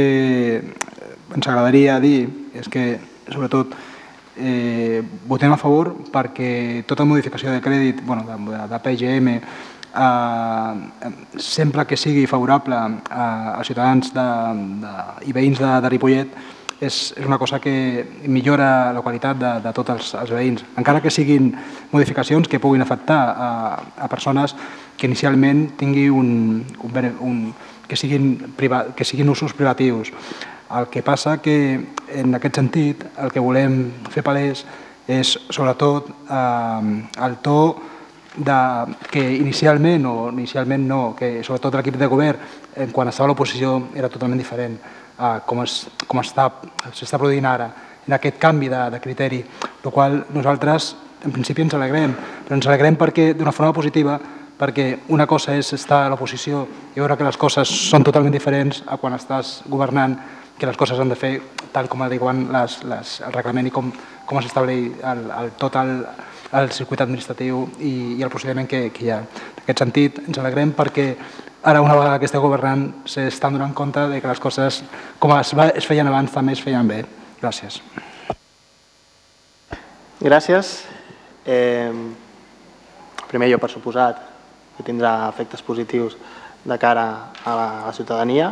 [1.37, 2.23] ens agradaria dir
[2.57, 3.75] és que, sobretot,
[4.41, 11.85] eh, votem a favor perquè tota modificació de crèdit, bueno, de, de PGM, eh, sempre
[11.85, 14.27] que sigui favorable a, als ciutadans de,
[14.81, 14.97] de,
[15.29, 16.33] i veïns de, de Ripollet,
[16.79, 21.01] és, és una cosa que millora la qualitat de, de tots els, els veïns, encara
[21.01, 21.51] que siguin
[21.91, 23.49] modificacions que puguin afectar a,
[23.97, 24.55] a persones
[24.97, 27.39] que inicialment tingui un, un, un
[27.87, 30.13] que, siguin priva, que siguin usos privatius.
[30.73, 31.55] El que passa que
[32.09, 33.83] en aquest sentit el que volem
[34.13, 34.63] fer palès
[35.07, 37.57] és sobretot eh, el to
[38.37, 38.59] de,
[39.11, 44.09] que inicialment o inicialment no, que sobretot l'equip de govern quan estava a l'oposició era
[44.09, 44.79] totalment diferent
[45.45, 47.69] com, es, com s'està produint ara,
[48.07, 49.41] en aquest canvi de, de criteri,
[49.83, 50.93] el qual nosaltres
[51.23, 54.17] en principi ens alegrem, però ens alegrem perquè d'una forma positiva,
[54.59, 58.83] perquè una cosa és estar a l'oposició i veure que les coses són totalment diferents
[58.87, 60.17] a quan estàs governant,
[60.59, 61.33] que les coses han de fer
[61.73, 63.89] tal com diuen les, les, el reglament i com,
[64.27, 65.95] com s'estableix el, el, tot el,
[66.53, 69.23] el circuit administratiu i, i el procediment que, que hi ha.
[69.23, 71.07] En aquest sentit, ens alegrem perquè
[71.63, 74.81] ara una vegada que esteu governant s'estan donant compte de que les coses
[75.19, 77.03] com es, va, es feien abans també es feien bé.
[77.39, 77.79] Gràcies.
[80.19, 80.73] Gràcies.
[81.45, 81.91] Eh,
[83.27, 84.19] primer jo, per suposat,
[84.77, 86.17] que tindrà efectes positius
[86.63, 87.07] de cara
[87.43, 88.51] a la, a la ciutadania.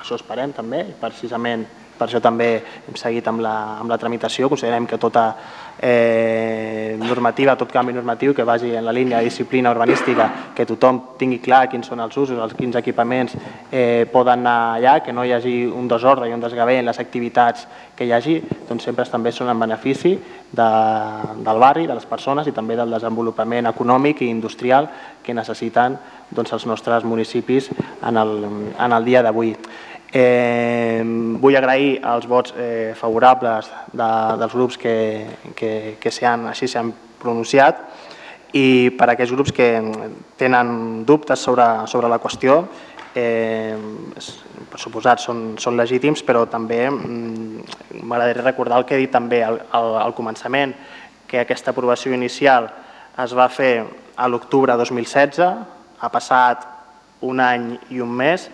[0.00, 1.66] Això esperem també, precisament
[2.00, 4.48] per això també hem seguit amb la, amb la tramitació.
[4.48, 5.34] Considerem que tota
[5.80, 11.00] eh, normativa, tot canvi normatiu que vagi en la línia de disciplina urbanística, que tothom
[11.18, 13.34] tingui clar quins són els usos, els quins equipaments
[13.72, 17.00] eh, poden anar allà, que no hi hagi un desordre i un desgavell en les
[17.00, 17.66] activitats
[17.96, 20.14] que hi hagi, doncs sempre també són en benefici
[20.52, 20.70] de,
[21.40, 24.90] del barri, de les persones i també del desenvolupament econòmic i industrial
[25.24, 25.96] que necessiten
[26.30, 27.70] doncs, els nostres municipis
[28.06, 28.36] en el,
[28.78, 29.56] en el dia d'avui.
[30.12, 31.02] Eh,
[31.38, 34.08] vull agrair els vots eh, favorables de,
[34.40, 34.94] dels grups que,
[35.54, 35.70] que,
[36.02, 36.90] que han, així s'han
[37.20, 37.84] pronunciat
[38.58, 39.68] i per a aquells grups que
[40.40, 42.64] tenen dubtes sobre, sobre la qüestió,
[43.14, 43.76] eh,
[44.70, 49.44] per suposat són, són legítims, però també mm, m'agradaria recordar el que he dit també
[49.46, 50.74] al, al, al començament,
[51.30, 52.66] que aquesta aprovació inicial
[53.22, 53.84] es va fer
[54.16, 55.46] a l'octubre de 2016,
[56.00, 56.66] ha passat
[57.22, 58.48] un any i un mes,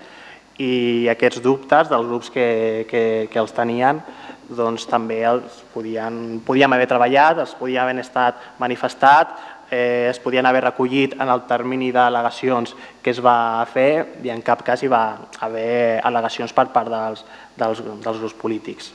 [0.58, 3.02] i aquests dubtes dels grups que, que,
[3.32, 4.00] que els tenien
[4.48, 9.34] doncs també els podien, podíem haver treballat, els podien haver estat manifestat,
[9.70, 14.42] eh, es podien haver recollit en el termini d'al·legacions que es va fer i en
[14.46, 17.24] cap cas hi va haver al·legacions per part dels,
[17.58, 18.92] dels, dels grups polítics.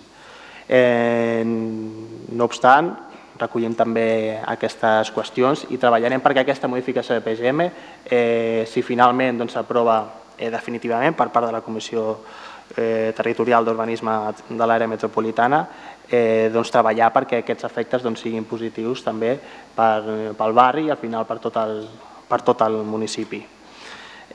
[0.69, 2.93] Eh, no obstant,
[3.41, 7.69] recollim també aquestes qüestions i treballarem perquè aquesta modificació de PGM,
[8.05, 12.17] eh, si finalment s'aprova doncs, eh, definitivament per part de la Comissió
[12.75, 14.17] eh, Territorial d'Urbanisme
[14.49, 15.65] de l'àrea metropolitana
[16.09, 19.37] eh, doncs, treballar perquè aquests efectes doncs, siguin positius també
[19.75, 21.85] per, pel barri i al final per tot el,
[22.27, 23.41] per tot el municipi.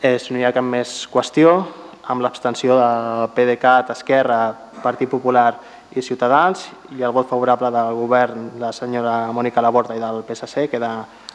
[0.00, 1.58] Eh, si no hi ha cap més qüestió,
[2.06, 2.90] amb l'abstenció de
[3.34, 4.40] PDeCAT, Esquerra,
[4.82, 5.56] Partit Popular
[5.96, 10.22] i Ciutadans i el vot favorable del govern de la senyora Mònica Laborda i del
[10.28, 10.92] PSC queda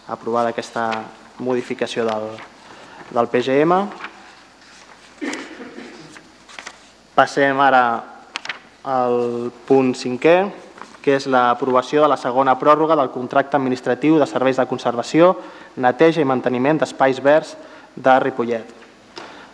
[0.08, 0.88] aprovada aquesta
[1.42, 2.30] modificació del,
[3.12, 3.82] del PGM.
[7.16, 7.84] Passem ara
[8.88, 10.36] al punt cinquè,
[11.02, 15.34] que és l'aprovació de la segona pròrroga del contracte administratiu de serveis de conservació,
[15.76, 17.58] neteja i manteniment d'espais verds
[17.96, 18.78] de Ripollet.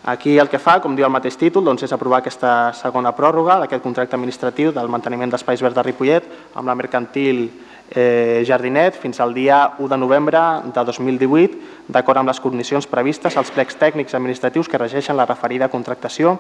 [0.08, 3.58] Aquí el que fa, com diu el mateix títol, doncs és aprovar aquesta segona pròrroga
[3.60, 7.50] d'aquest contracte administratiu del manteniment d'espais verds de Ripollet amb la mercantil
[7.90, 10.40] eh, Jardinet fins al dia 1 de novembre
[10.72, 15.68] de 2018, d'acord amb les condicions previstes als plecs tècnics administratius que regeixen la referida
[15.68, 16.38] contractació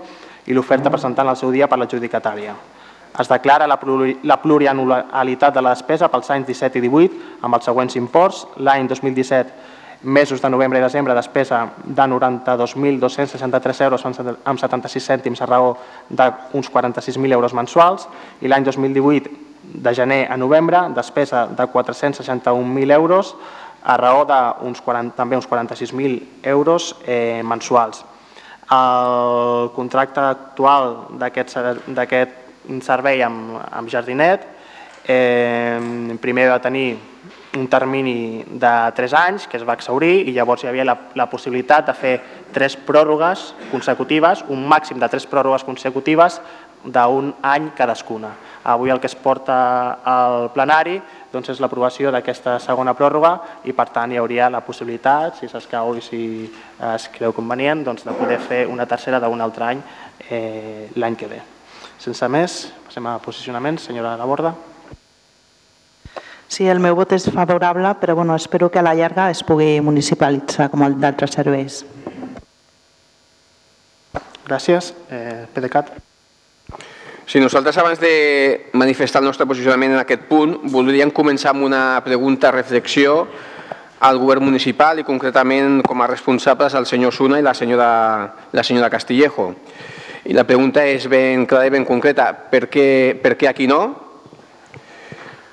[0.47, 2.55] i l'oferta presentant el seu dia per l'adjudicatària.
[3.17, 7.95] Es declara la plurianualitat de la despesa pels anys 17 i 18 amb els següents
[7.97, 8.45] imports.
[8.61, 15.47] L'any 2017 mesos de novembre i desembre despesa de 92.263 euros amb 76 cèntims a
[15.49, 15.73] raó
[16.09, 18.07] d'uns 46.000 euros mensuals
[18.41, 19.31] i l'any 2018
[19.67, 23.35] de gener a novembre, despesa de 461.000 euros
[23.83, 24.83] a raó d'uns
[25.15, 28.05] també uns 46.000 euros eh, mensuals.
[28.67, 31.53] El contracte actual d'aquest
[32.83, 34.43] servei amb, amb Jardinet
[35.07, 35.79] eh,
[36.19, 36.97] primer va tenir
[37.57, 41.29] un termini de 3 anys que es va exaurir i llavors hi havia la, la
[41.31, 42.13] possibilitat de fer
[42.53, 46.41] tres pròrrogues consecutives, un màxim de tres pròrrogues consecutives
[46.83, 48.33] d'un any cadascuna.
[48.67, 49.57] Avui el que es porta
[50.03, 50.97] al plenari
[51.31, 53.33] doncs és l'aprovació d'aquesta segona pròrroga
[53.67, 56.21] i per tant hi hauria la possibilitat, si s'escau i si
[56.93, 59.83] es creu convenient, doncs, de poder fer una tercera d'un altre any
[60.29, 61.41] eh, l'any que ve.
[61.99, 62.57] Sense més,
[62.87, 63.79] passem a posicionament.
[63.81, 64.53] Senyora Laborda.
[66.47, 69.81] Sí, el meu vot és favorable, però bueno, espero que a la llarga es pugui
[69.83, 71.81] municipalitzar com el d'altres serveis.
[74.47, 74.93] Gràcies.
[75.11, 75.91] Eh, PDeCAT.
[77.27, 81.99] Sí, nosaltres abans de manifestar el nostre posicionament en aquest punt voldríem començar amb una
[82.05, 83.17] pregunta-reflexió
[84.07, 87.89] al govern municipal i concretament com a responsables al senyor Suna i la senyora,
[88.55, 89.49] la senyora Castillejo.
[90.23, 92.31] I la pregunta és ben clara i ben concreta.
[92.31, 92.87] Per què,
[93.19, 93.83] per què aquí no?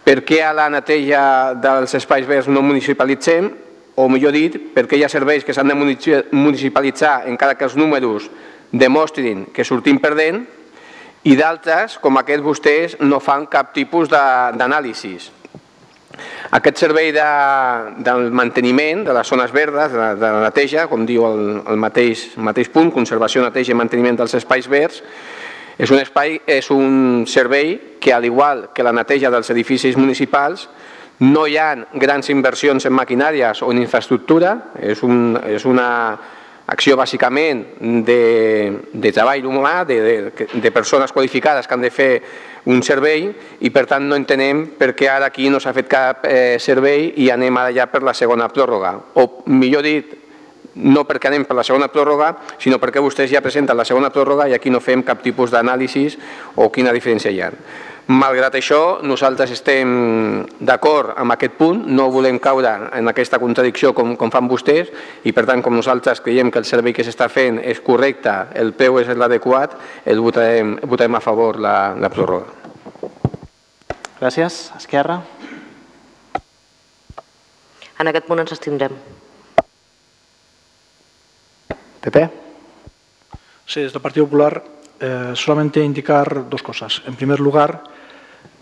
[0.06, 1.26] Per què a la neteja
[1.58, 3.50] dels espais verds no municipalitzem?
[3.98, 5.82] O millor dit, per què hi ha serveis que s'han de
[6.30, 8.30] municipalitzar encara que els números
[8.70, 10.44] demostrin que sortim perdent
[11.24, 15.14] i d'altres, com aquest vostès, no fan cap tipus d'anàlisi.
[16.54, 17.28] Aquest servei de,
[18.06, 22.28] del manteniment de les zones verdes, de, de la neteja, com diu el, el mateix,
[22.36, 25.02] mateix punt, conservació, neteja i manteniment dels espais verds,
[25.74, 30.68] és un, espai, és un servei que, al igual que la neteja dels edificis municipals,
[31.22, 35.86] No hi ha grans inversions en maquinàries o en infraestructura, és, un, és una
[36.66, 37.62] acció bàsicament
[38.06, 42.10] de, de treball humà, de, de, de persones qualificades que han de fer
[42.72, 43.26] un servei
[43.60, 47.10] i per tant no entenem per què ara aquí no s'ha fet cap eh, servei
[47.20, 48.94] i anem ara ja per la segona pròrroga.
[49.20, 50.14] O millor dit,
[50.74, 54.48] no perquè anem per la segona pròrroga, sinó perquè vostès ja presenten la segona pròrroga
[54.48, 56.08] i aquí no fem cap tipus d'anàlisi
[56.56, 57.52] o quina diferència hi ha.
[58.04, 64.12] Malgrat això, nosaltres estem d'acord amb aquest punt, no volem caure en aquesta contradicció com,
[64.20, 64.90] com fan vostès
[65.24, 68.74] i per tant, com nosaltres creiem que el servei que s'està fent és correcte, el
[68.76, 72.52] preu és l'adequat, el votarem, votarem a favor la, la pròrroga.
[74.20, 74.68] Gràcies.
[74.76, 75.22] Esquerra.
[78.00, 78.92] En aquest punt ens abstindrem.
[82.04, 82.28] PP.
[83.64, 84.62] Sí, desde el Partido Popular
[85.00, 87.02] eh, solamente indicar dos cosas.
[87.06, 87.93] En primer lugar,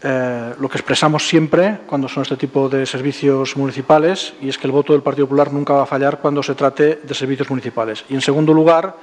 [0.05, 4.67] eh, lo que expresamos siempre cuando son este tipo de servicios municipales y es que
[4.67, 8.05] el voto del Partido Popular nunca va a fallar cuando se trate de servicios municipales.
[8.09, 8.97] Y en segundo lugar,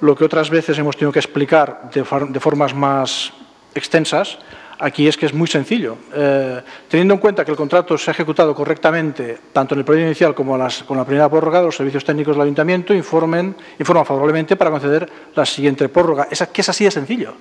[0.00, 3.32] lo que otras veces hemos tenido que explicar de, formas más
[3.74, 4.38] extensas,
[4.80, 5.96] Aquí es que es muy sencillo.
[6.14, 10.06] Eh, teniendo en cuenta que el contrato se ha ejecutado correctamente, tanto en el proyecto
[10.06, 14.70] inicial como con la primera prórroga, los servicios técnicos del Ayuntamiento informen, informan favorablemente para
[14.70, 16.28] conceder la siguiente prórroga.
[16.30, 17.34] Es que es así de sencillo.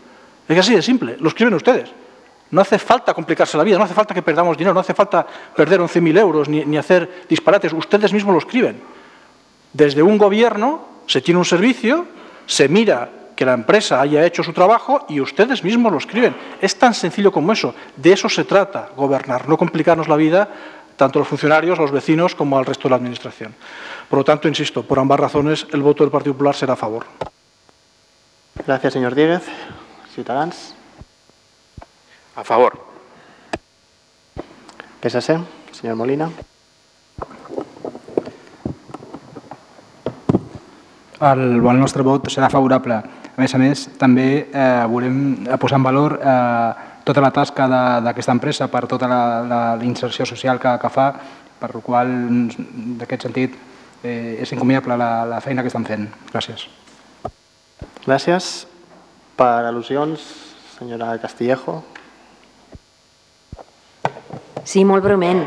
[0.50, 1.16] Es así de simple.
[1.20, 1.91] Lo escriben ustedes.
[2.52, 5.26] No hace falta complicarse la vida, no hace falta que perdamos dinero, no hace falta
[5.56, 7.74] perder 11.000 euros ni, hacer disparates.
[7.74, 8.82] Ustedes mismos lo escriben.
[9.74, 12.06] Desde un gobierno se tiene un servicio,
[12.45, 16.36] se mira que la empresa haya hecho su trabajo y ustedes mismos lo escriben.
[16.62, 17.76] Es tan sencillo como eso.
[17.95, 20.50] De eso se trata, gobernar, no complicarnos la vida
[20.95, 23.54] tanto a los funcionarios, a los vecinos, como al resto de la Administración.
[24.10, 27.06] Por lo tanto, insisto, por ambas razones, el voto del Partido Popular será a favor.
[28.66, 29.14] Gracias, señor.
[30.14, 30.76] Ciutadans.
[32.38, 32.78] A favor.
[35.02, 35.40] PSC,
[35.72, 36.30] señor Molina.
[41.20, 43.00] El, el nostre vot serà favorable.
[43.02, 45.18] A més a més, també eh, volem
[45.58, 47.66] posar en valor eh, tota la tasca
[48.06, 51.10] d'aquesta empresa per tota la, la, la inserció social que, que fa,
[51.58, 52.16] per la qual,
[53.02, 53.58] d'aquest sentit,
[54.04, 56.06] eh, és incomiable la, la feina que estan fent.
[56.30, 56.70] Gràcies.
[58.06, 58.56] Gràcies.
[59.38, 60.22] Per al·lusions,
[60.78, 61.82] senyora Castillejo.
[64.68, 65.45] Sí, molt breument.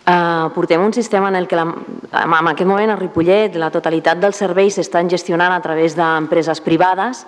[0.00, 4.20] Uh, portem un sistema en el que la, en aquest moment a Ripollet la totalitat
[4.20, 7.22] dels serveis s'estan gestionant a través d'empreses privades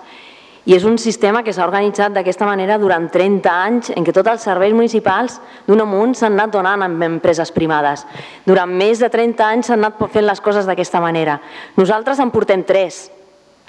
[0.65, 4.29] i és un sistema que s'ha organitzat d'aquesta manera durant 30 anys en què tots
[4.29, 8.05] els serveis municipals d'un amunt s'han anat donant amb empreses privades.
[8.45, 11.39] Durant més de 30 anys s'han anat fent les coses d'aquesta manera.
[11.81, 13.01] Nosaltres en portem 3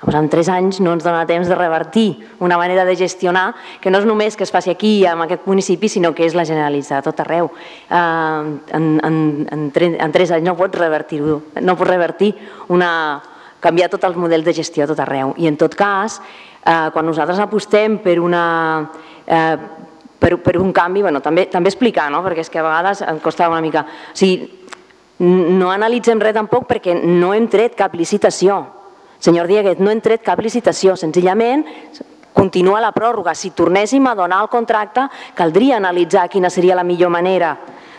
[0.05, 3.89] Llavors, en tres anys no ens dona temps de revertir una manera de gestionar que
[3.91, 7.01] no és només que es faci aquí, en aquest municipi, sinó que és la generalitzada
[7.01, 7.49] a tot arreu.
[7.89, 7.97] Eh,
[8.77, 9.17] en, en,
[9.49, 12.35] en, en tres anys no pots revertir-ho, no pots revertir
[12.69, 13.23] una,
[13.65, 15.33] canviar tot el model de gestió a tot arreu.
[15.41, 16.21] I en tot cas,
[16.61, 18.45] eh, quan nosaltres apostem per una...
[19.25, 19.57] Eh,
[20.21, 22.23] per, per un canvi, bueno, també, també explicar, no?
[22.25, 23.85] perquè és que a vegades em costa una mica...
[24.13, 24.53] O sigui,
[25.25, 28.65] no analitzem res tampoc perquè no hem tret cap licitació
[29.25, 31.63] Senyor Dieguet, no hem tret cap licitació, senzillament
[32.35, 33.33] continua la pròrroga.
[33.33, 35.07] Si tornéssim a donar el contracte,
[35.39, 37.55] caldria analitzar quina seria la millor manera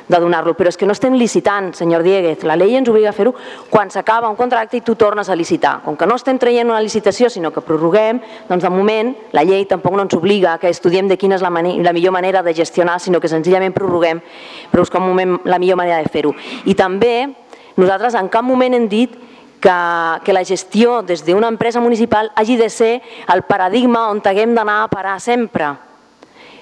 [0.05, 2.43] de donar-lo, però és que no estem licitant, senyor Dieguez.
[2.45, 3.34] La llei ens obliga a fer-ho
[3.71, 5.80] quan s'acaba un contracte i tu tornes a licitar.
[5.82, 9.65] Com que no estem traient una licitació, sinó que prorroguem, doncs de moment la llei
[9.65, 12.99] tampoc no ens obliga que estudiem de quina és la, la millor manera de gestionar,
[13.01, 14.21] sinó que senzillament prorroguem
[14.69, 16.36] per buscar un moment la millor manera de fer-ho.
[16.69, 17.32] I també
[17.82, 19.24] nosaltres en cap moment hem dit
[19.60, 19.78] que,
[20.24, 23.01] que la gestió des d'una empresa municipal hagi de ser
[23.34, 25.74] el paradigma on haguem d'anar a parar sempre.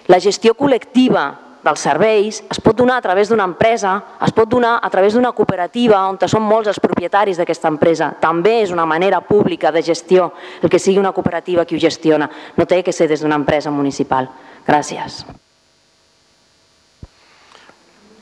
[0.08, 1.32] La gestió col·lectiva
[1.64, 5.32] dels serveis es pot donar a través d'una empresa, es pot donar a través d'una
[5.32, 8.12] cooperativa on són molts els propietaris d'aquesta empresa.
[8.20, 12.30] També és una manera pública de gestió el que sigui una cooperativa qui ho gestiona.
[12.58, 14.30] No té que ser des d'una empresa municipal.
[14.68, 15.24] Gràcies.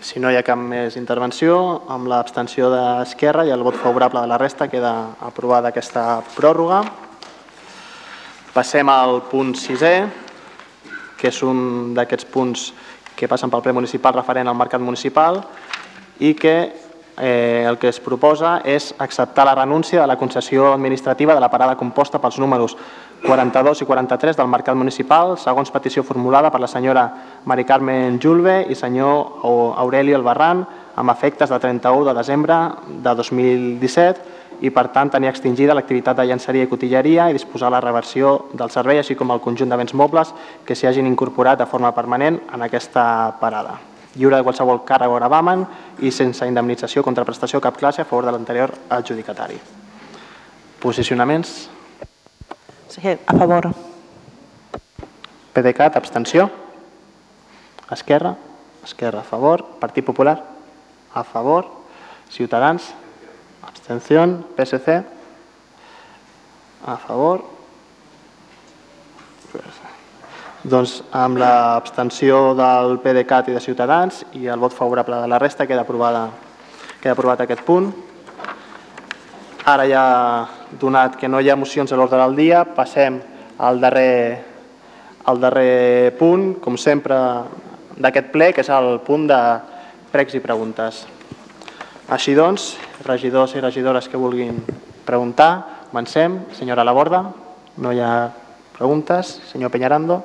[0.01, 1.55] Si no hi ha cap més intervenció,
[1.93, 6.79] amb l'abstenció d'Esquerra i el vot favorable de la resta queda aprovada aquesta pròrroga.
[8.49, 9.93] Passem al punt sisè,
[11.21, 12.63] que és un d'aquests punts
[13.13, 15.37] que passen pel ple municipal referent al mercat municipal
[16.17, 16.55] i que
[17.21, 21.53] eh, el que es proposa és acceptar la renúncia de la concessió administrativa de la
[21.53, 22.73] parada composta pels números
[23.21, 27.03] 42 i 43 del Mercat Municipal, segons petició formulada per la senyora
[27.45, 29.43] Mari Carmen Julve i senyor
[29.77, 30.65] Aureli Albarran,
[30.95, 32.57] amb efectes de 31 de desembre
[32.87, 37.81] de 2017 i, per tant, tenir extingida l'activitat de llançeria i cotilleria i disposar la
[37.81, 40.33] reversió del servei, així com el conjunt de béns mobles
[40.65, 43.79] que s'hi hagin incorporat de forma permanent en aquesta parada.
[44.11, 45.61] lliure de qualsevol càrrega o gravamen
[46.03, 49.55] i sense indemnització contra prestació cap classe a favor de l'anterior adjudicatari.
[50.83, 51.69] Posicionaments?
[52.91, 53.71] Sí, a favor.
[55.53, 56.51] PDeCAT, abstenció.
[57.89, 58.35] Esquerra,
[58.83, 59.63] Esquerra a favor.
[59.79, 60.43] Partit Popular,
[61.13, 61.67] a favor.
[62.29, 62.93] Ciutadans,
[63.63, 64.25] abstenció.
[64.57, 65.03] PSC,
[66.85, 67.45] a favor.
[70.63, 75.65] Doncs amb l'abstenció del PDeCAT i de Ciutadans i el vot favorable de la resta
[75.65, 76.27] queda, aprovada,
[76.99, 77.93] queda aprovat aquest punt.
[79.65, 80.03] Ara ja,
[80.79, 83.19] donat que no hi ha mocions a l'ordre del dia, passem
[83.59, 84.43] al darrer,
[85.25, 87.17] al darrer punt, com sempre,
[87.97, 89.41] d'aquest ple, que és el punt de
[90.11, 91.05] pregs i preguntes.
[92.11, 94.57] Així doncs, regidors i regidores que vulguin
[95.05, 96.41] preguntar, comencem.
[96.57, 97.23] Senyora Laborda,
[97.77, 98.31] no hi ha
[98.77, 99.39] preguntes.
[99.51, 100.23] Senyor Peñarando.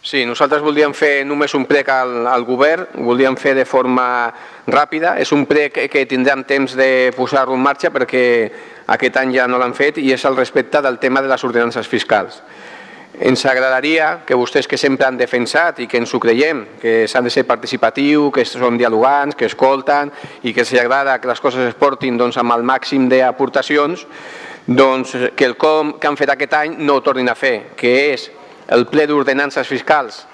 [0.00, 4.32] Sí, nosaltres voldríem fer només un prec al, al govern, voldríem fer de forma
[4.64, 5.18] ràpida.
[5.20, 8.22] És un prec que tindrem temps de posar-lo en marxa perquè
[8.90, 11.88] aquest any ja no l'han fet i és al respecte del tema de les ordenances
[11.88, 12.40] fiscals.
[13.20, 17.26] Ens agradaria que vostès que sempre han defensat i que ens ho creiem, que s'han
[17.26, 20.12] de ser participatiu, que són dialogants, que escolten
[20.42, 24.06] i que els agrada que les coses es portin doncs, amb el màxim d'aportacions,
[24.66, 27.94] doncs que el com que han fet aquest any no ho tornin a fer, que
[28.14, 28.30] és
[28.70, 30.24] el ple d'ordenances fiscals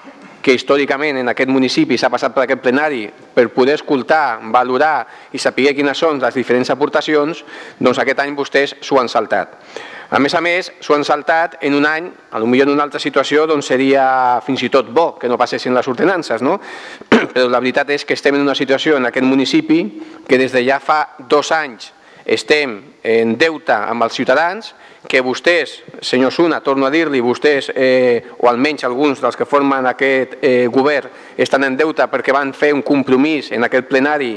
[0.46, 5.00] que històricament en aquest municipi s'ha passat per aquest plenari per poder escoltar, valorar
[5.34, 7.42] i saber quines són les diferents aportacions,
[7.82, 9.58] doncs aquest any vostès s'ho han saltat.
[10.06, 13.48] A més a més, s'ho han saltat en un any, potser en una altra situació
[13.50, 14.06] doncs seria
[14.46, 16.60] fins i tot bo que no passessin les ordenances, no?
[17.34, 19.82] però la veritat és que estem en una situació en aquest municipi
[20.28, 21.90] que des de ja fa dos anys
[22.22, 24.76] estem en deute amb els ciutadans
[25.06, 29.86] que vostès, senyor Suna, torno a dir-li, vostès, eh, o almenys alguns dels que formen
[29.86, 34.34] aquest eh, govern, estan en deute perquè van fer un compromís en aquest plenari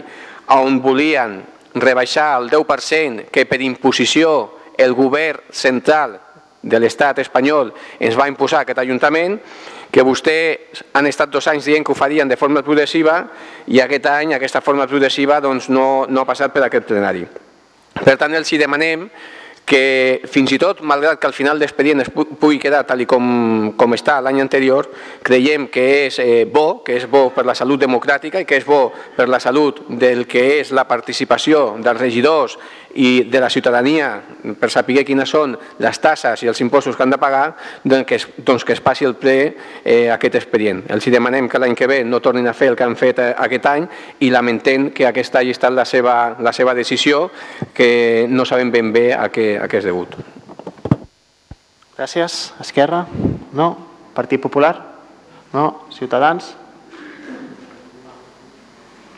[0.56, 1.40] on volien
[1.76, 6.20] rebaixar el 10% que per imposició el govern central
[6.62, 9.38] de l'estat espanyol ens va imposar aquest Ajuntament,
[9.90, 13.24] que vostès han estat dos anys dient que ho farien de forma progressiva
[13.68, 17.26] i aquest any aquesta forma progressiva doncs, no, no ha passat per aquest plenari.
[18.00, 19.08] Per tant, els demanem
[19.70, 23.94] que fins i tot, malgrat que al final d'expedient es pugui quedar tal com, com
[23.94, 24.90] està l'any anterior,
[25.26, 28.66] creiem que és eh, bo, que és bo per la salut democràtica i que és
[28.66, 32.58] bo per la salut del que és la participació dels regidors
[33.00, 34.10] i de la ciutadania
[34.60, 38.18] per saber quines són les tasses i els impostos que han de pagar, doncs que
[38.20, 39.36] es, doncs que es passi el ple
[39.84, 40.82] eh, aquest expedient.
[40.92, 43.30] Els demanem que l'any que ve no tornin a fer el que han fet eh,
[43.46, 43.88] aquest any
[44.20, 47.30] i lamentem que aquesta hagi estat la seva, la seva decisió,
[47.74, 50.20] que no sabem ben bé a què, a què és degut.
[51.96, 52.52] Gràcies.
[52.60, 53.06] Esquerra?
[53.56, 53.72] No.
[54.16, 54.76] Partit Popular?
[55.56, 55.88] No.
[55.96, 56.52] Ciutadans?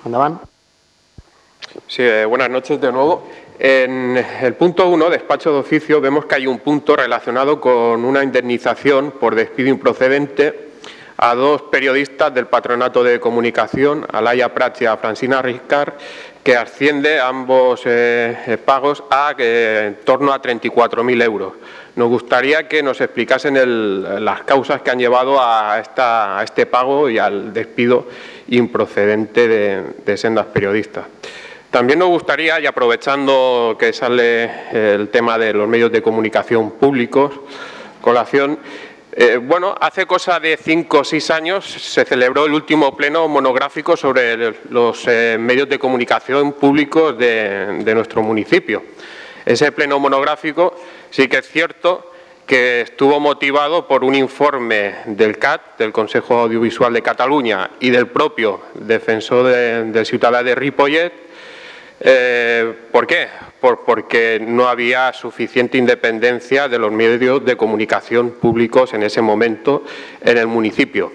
[0.05, 0.37] Endavant.
[1.87, 3.23] Sí, eh, buenas noches de nuevo.
[3.63, 8.23] En el punto 1, despacho de oficio, vemos que hay un punto relacionado con una
[8.23, 10.69] indemnización por despido improcedente
[11.17, 15.95] a dos periodistas del Patronato de Comunicación, Alaya Prats y a Francina Riscar,
[16.43, 21.53] que asciende ambos eh, pagos a eh, en torno a 34.000 euros.
[21.95, 27.19] Nos gustaría que nos explicasen las causas que han llevado a, a, este pago y
[27.19, 28.07] al despido
[28.47, 31.05] improcedente de, de sendas periodistas.
[31.71, 37.31] También nos gustaría, y aprovechando que sale el tema de los medios de comunicación públicos,
[38.01, 38.59] colación,
[39.13, 43.95] eh, bueno, hace cosa de cinco o seis años se celebró el último pleno monográfico
[43.95, 48.83] sobre los eh, medios de comunicación públicos de, nuestro municipio.
[49.45, 50.75] Ese pleno monográfico
[51.09, 52.11] sí que es cierto
[52.45, 58.07] que estuvo motivado por un informe del CAT, del Consejo Audiovisual de Cataluña, y del
[58.07, 61.30] propio defensor de, del ciudadano de Ripollet.
[62.03, 63.27] Eh, ¿Por qué?
[63.59, 69.83] por, porque no había suficiente independencia de los medios de comunicación públicos en ese momento
[70.21, 71.13] en el municipio.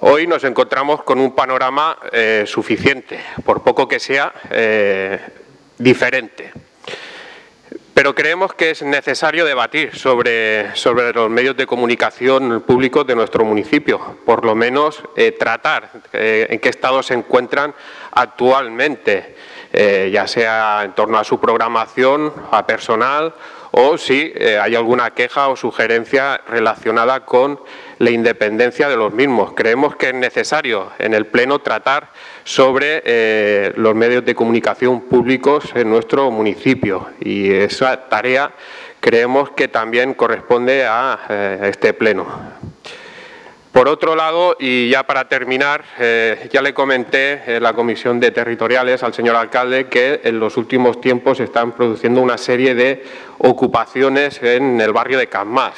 [0.00, 5.18] Hoy nos encontramos con un panorama eh, suficiente, por poco que sea eh,
[5.78, 6.52] diferente.
[7.94, 13.44] Pero creemos que es necesario debatir sobre, sobre, los medios de comunicación públicos de nuestro
[13.44, 15.00] municipio, por lo menos
[15.38, 17.72] tratar en qué estado se encuentran
[18.10, 19.33] actualmente
[19.76, 23.34] eh, ya sea en torno a su programación, a personal
[23.72, 27.58] o si eh, hay alguna queja o sugerencia relacionada con
[27.98, 29.52] la independencia de los mismos.
[29.54, 32.10] Creemos que es necesario en el Pleno tratar
[32.44, 38.52] sobre eh, los medios de comunicación públicos en nuestro municipio y esa tarea
[39.00, 42.63] creemos que también corresponde a este Pleno.
[43.74, 48.30] Por otro lado, y ya para terminar, eh, ya le comenté en la Comisión de
[48.30, 53.04] Territoriales al señor alcalde que en los últimos tiempos se están produciendo una serie de
[53.38, 55.74] ocupaciones en el barrio de Camas.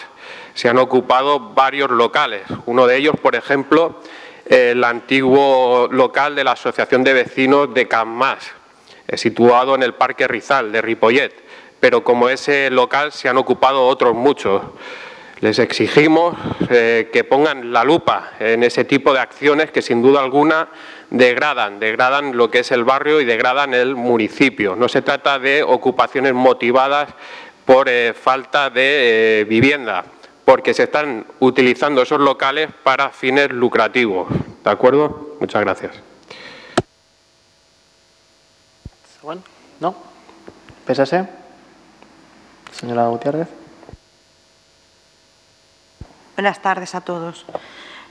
[0.52, 2.42] Se han ocupado varios locales.
[2.66, 4.02] Uno de ellos, por ejemplo,
[4.44, 8.52] el antiguo local de la Asociación de Vecinos de Camas,
[9.08, 11.32] eh, situado en el Parque Rizal de Ripollet.
[11.80, 14.60] Pero como ese local se han ocupado otros muchos.
[15.40, 16.34] Les exigimos
[16.70, 20.68] eh, que pongan la lupa en ese tipo de acciones que sin duda alguna
[21.10, 24.76] degradan, degradan lo que es el barrio y degradan el municipio.
[24.76, 27.10] No se trata de ocupaciones motivadas
[27.66, 30.04] por eh, falta de eh, vivienda,
[30.46, 34.28] porque se están utilizando esos locales para fines lucrativos.
[34.64, 35.36] ¿De acuerdo?
[35.38, 35.92] Muchas gracias.
[39.80, 39.94] ¿No?
[40.86, 41.26] ¿PSC?
[42.70, 43.65] Señora Gutiérrez.
[46.36, 47.46] Buenas tardes a todos.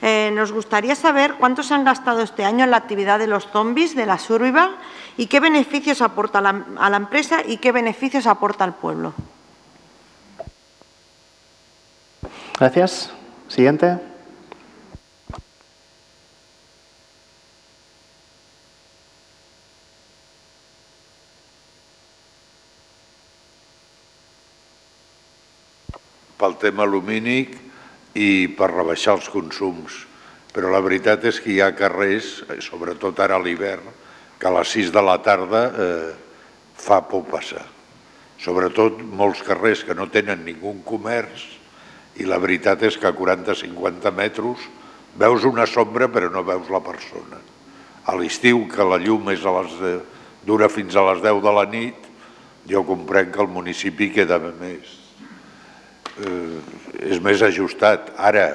[0.01, 3.47] Eh, nos gustaría saber cuánto se han gastado este año en la actividad de los
[3.51, 4.75] zombies de la Survival
[5.15, 9.13] y qué beneficios aporta la, a la empresa y qué beneficios aporta al pueblo.
[12.59, 13.11] Gracias.
[13.47, 13.99] Siguiente.
[26.37, 27.64] pel tema lumínic
[28.15, 30.03] i per rebaixar els consums.
[30.55, 33.91] Però la veritat és que hi ha carrers, eh, sobretot ara a l'hivern,
[34.39, 36.13] que a les 6 de la tarda eh,
[36.75, 37.65] fa por passar.
[38.39, 41.45] Sobretot molts carrers que no tenen ningú comerç
[42.19, 44.67] i la veritat és que a 40-50 metres
[45.19, 47.39] veus una sombra però no veus la persona.
[48.05, 49.95] A l'estiu, que la llum és a les de,
[50.45, 52.11] dura fins a les 10 de la nit,
[52.69, 55.04] jo comprenc que el municipi queda més,
[56.21, 58.13] eh, és més ajustat.
[58.17, 58.47] Ara,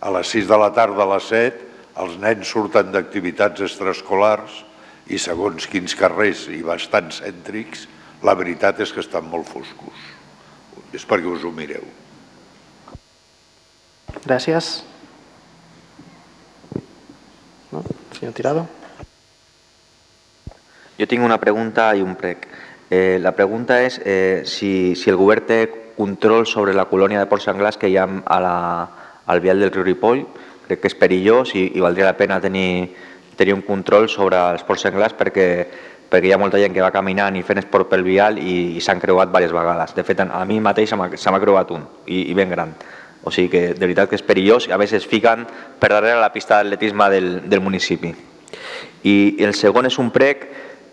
[0.00, 1.66] a les 6 de la tarda, a les 7,
[2.02, 4.62] els nens surten d'activitats extraescolars
[5.08, 7.86] i segons quins carrers i bastant cèntrics,
[8.26, 10.02] la veritat és que estan molt foscos.
[10.92, 11.84] És perquè us ho mireu.
[14.26, 14.82] Gràcies.
[17.70, 17.82] No?
[18.16, 18.66] Senyor Tirado.
[20.96, 22.46] Jo tinc una pregunta i un prec.
[22.88, 25.60] Eh, la pregunta és eh, si, si el govern té
[25.96, 28.56] control sobre la colònia de porcs senglars que hi ha a la,
[29.26, 30.24] al vial del riu Ripoll.
[30.66, 32.94] Crec que és perillós i, i valdria la pena tenir,
[33.36, 35.46] tenir un control sobre els porcs senglars perquè,
[36.10, 38.84] perquè hi ha molta gent que va caminant i fent esport pel vial i, i
[38.84, 39.94] s'han creuat diverses vegades.
[39.96, 40.98] De fet, a mi mateix se
[41.32, 42.74] m'ha creuat un, i, i ben gran.
[43.26, 45.46] O sigui que de veritat que és perillós i a vegades es fiquen
[45.80, 48.12] per darrere la pista d'atletisme del, del municipi.
[49.06, 50.46] I, el segon és un prec,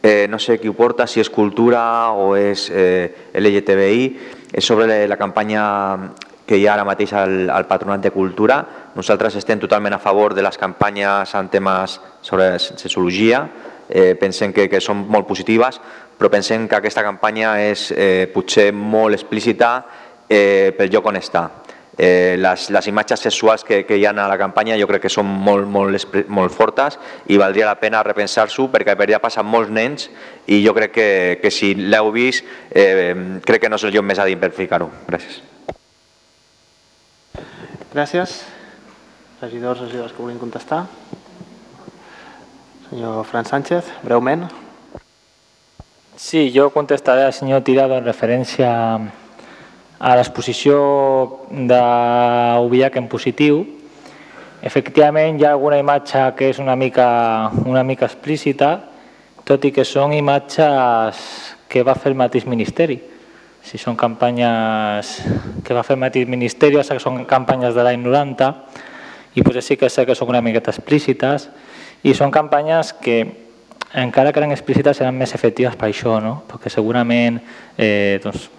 [0.04, 4.08] eh, no sé qui ho porta, si és cultura o és eh, LGTBI,
[4.54, 5.64] és sobre la campanya
[6.46, 8.60] que hi ha ara mateix al, al Patronat de Cultura.
[8.96, 13.48] Nosaltres estem totalment a favor de les campanyes en temes sobre sexologia,
[13.90, 15.82] eh, pensem que, que són molt positives,
[16.20, 19.74] però pensem que aquesta campanya és eh, potser molt explícita
[20.30, 21.50] eh, pel lloc on està
[21.98, 25.14] eh, les, les imatges sexuals que, que hi ha a la campanya jo crec que
[25.14, 26.98] són molt, molt, molt fortes
[27.30, 30.10] i valdria la pena repensar-s'ho perquè per allà passen molts nens
[30.48, 31.10] i jo crec que,
[31.42, 33.14] que si l'heu vist eh,
[33.46, 34.90] crec que no és el lloc més adient per ficar-ho.
[35.08, 35.42] Gràcies.
[37.94, 38.42] Gràcies.
[39.44, 40.86] Regidors, regidors que vulguin contestar.
[42.90, 44.48] Senyor Fran Sánchez, breument.
[46.16, 49.00] Sí, jo contestaré al senyor Tirado en referència a
[50.04, 50.78] a l'exposició
[51.48, 53.62] d'Ubiac en positiu,
[54.60, 57.06] efectivament hi ha alguna imatge que és una mica,
[57.64, 58.74] una mica explícita,
[59.48, 61.22] tot i que són imatges
[61.72, 62.98] que va fer el mateix Ministeri.
[63.64, 65.14] Si són campanyes
[65.64, 68.50] que va fer el mateix Ministeri, o sigui són campanyes de l'any 90,
[69.40, 71.48] i potser sí que sé que són una miqueta explícites,
[72.04, 73.22] i són campanyes que
[74.04, 76.42] encara que eren explícites eren més efectives per això, no?
[76.50, 77.40] perquè segurament
[77.78, 78.50] eh, doncs,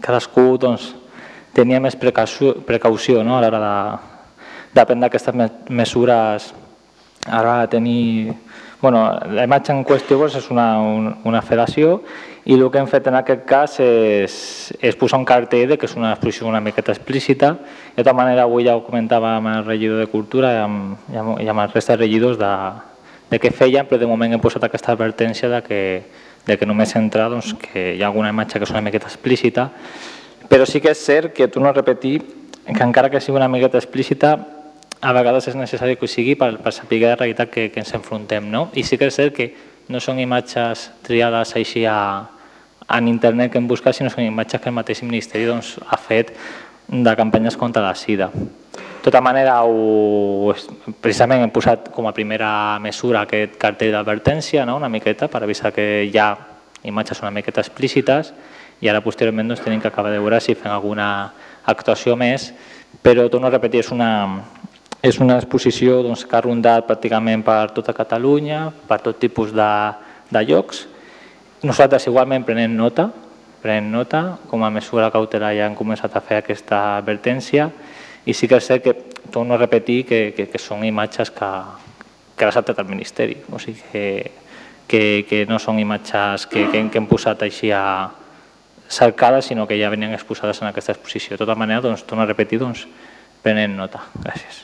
[0.00, 0.92] cadascú doncs,
[1.56, 3.36] tenia més precaució, no?
[3.36, 3.74] a l'hora de,
[4.76, 5.34] de prendre aquestes
[5.68, 6.52] mesures
[7.26, 8.34] a l'hora de tenir...
[8.80, 10.68] Bueno, la imatge en qüestió doncs, és una,
[11.24, 12.02] una federació
[12.46, 14.34] i el que hem fet en aquest cas és,
[14.78, 17.56] és posar un cartell de que és una exposició una miqueta explícita.
[17.96, 21.18] De tota manera, avui ja ho comentava amb el regidor de Cultura i amb, i
[21.18, 22.52] amb, i amb els restes de regidors de,
[23.32, 25.80] de què feien, però de moment hem posat aquesta advertència de que,
[26.46, 29.70] de que només entra doncs, que hi ha alguna imatge que és una miqueta explícita,
[30.48, 32.20] però sí que és cert que tu no repetir
[32.66, 34.36] que encara que sigui una miqueta explícita,
[35.00, 37.92] a vegades és necessari que ho sigui per, per saber la realitat que, que ens
[37.94, 38.48] enfrontem.
[38.50, 38.70] No?
[38.74, 39.50] I sí que és cert que
[39.92, 42.26] no són imatges triades així a,
[42.88, 46.32] en internet que hem buscat, sinó són imatges que el mateix Ministeri doncs, ha fet
[46.88, 48.30] de campanyes contra la sida.
[49.06, 50.50] Tota manera, ho,
[50.98, 52.48] precisament hem posat com a primera
[52.82, 54.74] mesura aquest cartell d'advertència, no?
[54.80, 56.32] una miqueta, per avisar que hi ha
[56.90, 58.32] imatges una miqueta explícites
[58.82, 61.06] i ara posteriorment doncs, tenim que acabar de veure si fem alguna
[61.70, 62.48] actuació més,
[62.98, 64.10] però torno a repetir, és una,
[64.98, 69.70] és una exposició doncs, que ha rondat pràcticament per tota Catalunya, per tot tipus de,
[70.34, 70.82] de llocs.
[71.62, 73.12] Nosaltres igualment prenem nota,
[73.62, 77.70] prenem nota, com a mesura cautelar ja hem començat a fer aquesta advertència
[78.26, 78.94] i sí que és cert que
[79.30, 81.50] torno a repetir que, que, que són imatges que,
[82.36, 84.06] que les ha tret el Ministeri, o sigui que,
[84.90, 88.10] que, que no són imatges que, que, que hem posat així a
[88.88, 91.34] cercades, sinó que ja venien exposades en aquesta exposició.
[91.34, 92.86] De tota manera, doncs, torno a repetir, doncs,
[93.42, 94.04] prenen nota.
[94.22, 94.62] Gràcies.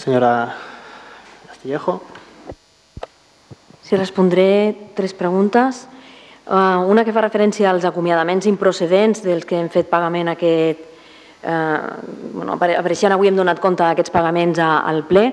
[0.00, 0.54] Senyora
[1.48, 2.00] Castillejo.
[3.84, 5.86] Sí, respondré tres preguntes.
[6.46, 10.89] Uh, una que fa referència als acomiadaments improcedents dels que hem fet pagament aquest...
[11.40, 11.96] Uh,
[12.34, 15.30] bueno, apareixen avui hem donat compte d'aquests pagaments a, al ple.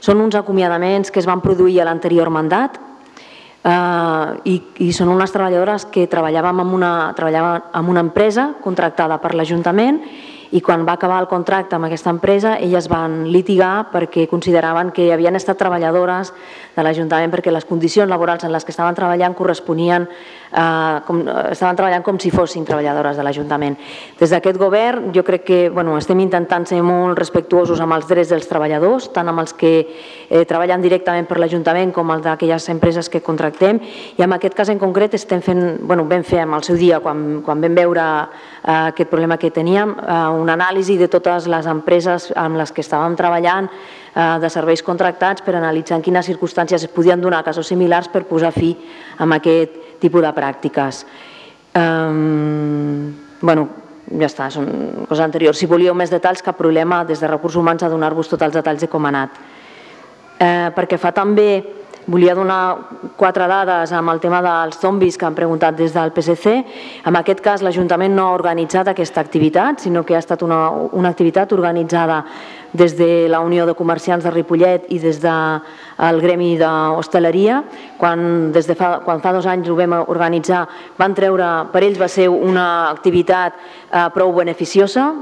[0.00, 5.32] Són uns acomiadaments que es van produir a l'anterior mandat uh, i, i són unes
[5.34, 10.00] treballadores que treballàvem en una, treballaven en una empresa contractada per l'Ajuntament
[10.50, 15.12] i quan va acabar el contracte amb aquesta empresa elles van litigar perquè consideraven que
[15.14, 16.32] havien estat treballadores
[16.74, 20.08] de l'Ajuntament perquè les condicions laborals en les que estaven treballant corresponien,
[20.52, 23.76] eh, com, estaven treballant com si fossin treballadores de l'Ajuntament.
[24.18, 28.32] Des d'aquest govern jo crec que bueno, estem intentant ser molt respectuosos amb els drets
[28.32, 33.08] dels treballadors, tant amb els que eh, treballen directament per l'Ajuntament com els d'aquelles empreses
[33.10, 33.80] que contractem
[34.18, 37.00] i en aquest cas en concret estem fent, bueno, vam fer amb el seu dia
[37.00, 41.66] quan, quan vam veure eh, aquest problema que teníem, eh, una anàlisi de totes les
[41.70, 46.86] empreses amb les que estàvem treballant eh, de serveis contractats per analitzar en quines circumstàncies
[46.86, 48.74] es podien donar casos similars per posar fi
[49.18, 51.04] a aquest tipus de pràctiques.
[51.76, 53.68] Um, bueno,
[54.10, 54.68] ja està, són
[55.06, 55.58] coses anteriors.
[55.60, 58.82] Si volíeu més detalls, cap problema, des de Recursos Humans a donar-vos tots els detalls
[58.82, 59.38] de com ha anat.
[60.40, 61.50] Eh, perquè fa també
[62.10, 66.54] Volia donar quatre dades amb el tema dels zombis que han preguntat des del PSC.
[67.06, 70.58] En aquest cas, l'Ajuntament no ha organitzat aquesta activitat, sinó que ha estat una,
[70.90, 72.24] una activitat organitzada
[72.72, 75.62] des de la Unió de Comerciants de Ripollet i des del
[76.00, 77.62] de Gremi d'Hostaleria.
[77.98, 80.64] Quan, des de fa, quan fa dos anys ho vam organitzar,
[80.98, 85.12] van treure, per ells va ser una activitat eh, prou beneficiosa,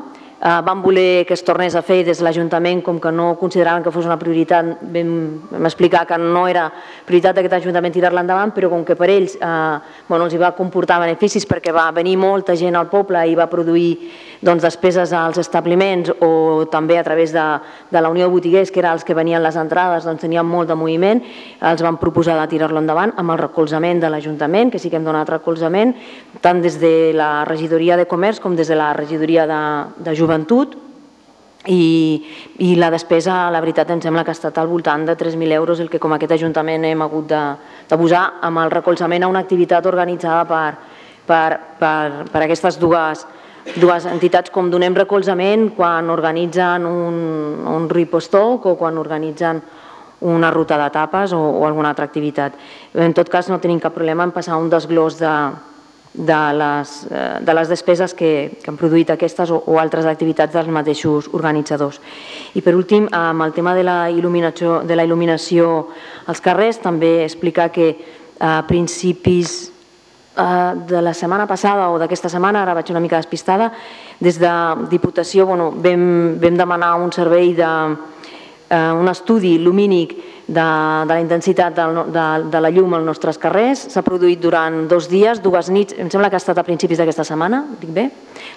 [0.41, 3.83] Eh, vam voler que es tornés a fer des de l'Ajuntament, com que no consideraven
[3.83, 5.09] que fos una prioritat, vam,
[5.51, 6.69] vam explicar que no era
[7.09, 10.53] prioritat d'aquest Ajuntament tirar-la endavant, però com que per ells eh, bueno, els hi va
[10.55, 13.91] comportar beneficis perquè va venir molta gent al poble i va produir
[14.41, 17.45] doncs, despeses als establiments o també a través de,
[17.91, 20.71] de la Unió de Botiguers, que eren els que venien les entrades, doncs tenien molt
[20.71, 21.23] de moviment,
[21.61, 25.07] els van proposar de tirar-lo endavant amb el recolzament de l'Ajuntament, que sí que hem
[25.07, 25.95] donat recolzament,
[26.45, 29.63] tant des de la regidoria de comerç com des de la regidoria de,
[30.05, 30.79] de joventut,
[31.69, 32.25] i,
[32.65, 35.81] i la despesa, la veritat, em sembla que ha estat al voltant de 3.000 euros
[35.83, 37.43] el que com aquest Ajuntament hem hagut de,
[37.91, 40.79] de posar amb el recolzament a una activitat organitzada per,
[41.27, 43.27] per, per, per aquestes dues,
[43.77, 47.19] dues entitats com donem recolzament quan organitzen un,
[47.69, 49.61] un ripostoc o quan organitzen
[50.21, 52.57] una ruta de tapes o, o alguna altra activitat.
[52.95, 55.35] En tot cas, no tenim cap problema en passar un desglós de,
[56.15, 60.57] de, les, eh, de les despeses que, que han produït aquestes o, o altres activitats
[60.57, 62.01] dels mateixos organitzadors.
[62.59, 65.89] I per últim, amb el tema de la il·luminació, de la il·luminació
[66.27, 67.93] als carrers, també explicar que
[68.39, 69.78] a principis Eh,
[70.89, 73.73] de la setmana passada o d'aquesta setmana, ara vaig una mica despistada,
[74.21, 74.53] des de
[74.91, 77.73] Diputació bueno, vam, vam demanar un servei de,
[78.69, 80.17] eh, un estudi lumínic
[80.49, 83.85] de, de la intensitat de, de, de la llum als nostres carrers.
[83.93, 87.27] S'ha produït durant dos dies, dues nits, em sembla que ha estat a principis d'aquesta
[87.29, 88.09] setmana, dic bé?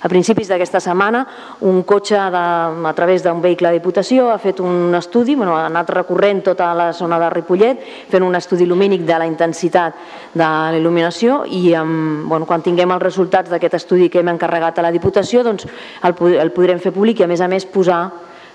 [0.01, 1.25] A principis d'aquesta setmana,
[1.67, 2.45] un cotxe de,
[2.87, 6.71] a través d'un vehicle de Diputació ha fet un estudi, bueno, ha anat recorrent tota
[6.77, 9.99] la zona de Ripollet, fent un estudi lumínic de la intensitat
[10.33, 14.79] de la il·luminació i amb, bueno, quan tinguem els resultats d'aquest estudi que hem encarregat
[14.79, 18.05] a la Diputació, doncs el, el podrem fer públic i a més a més posar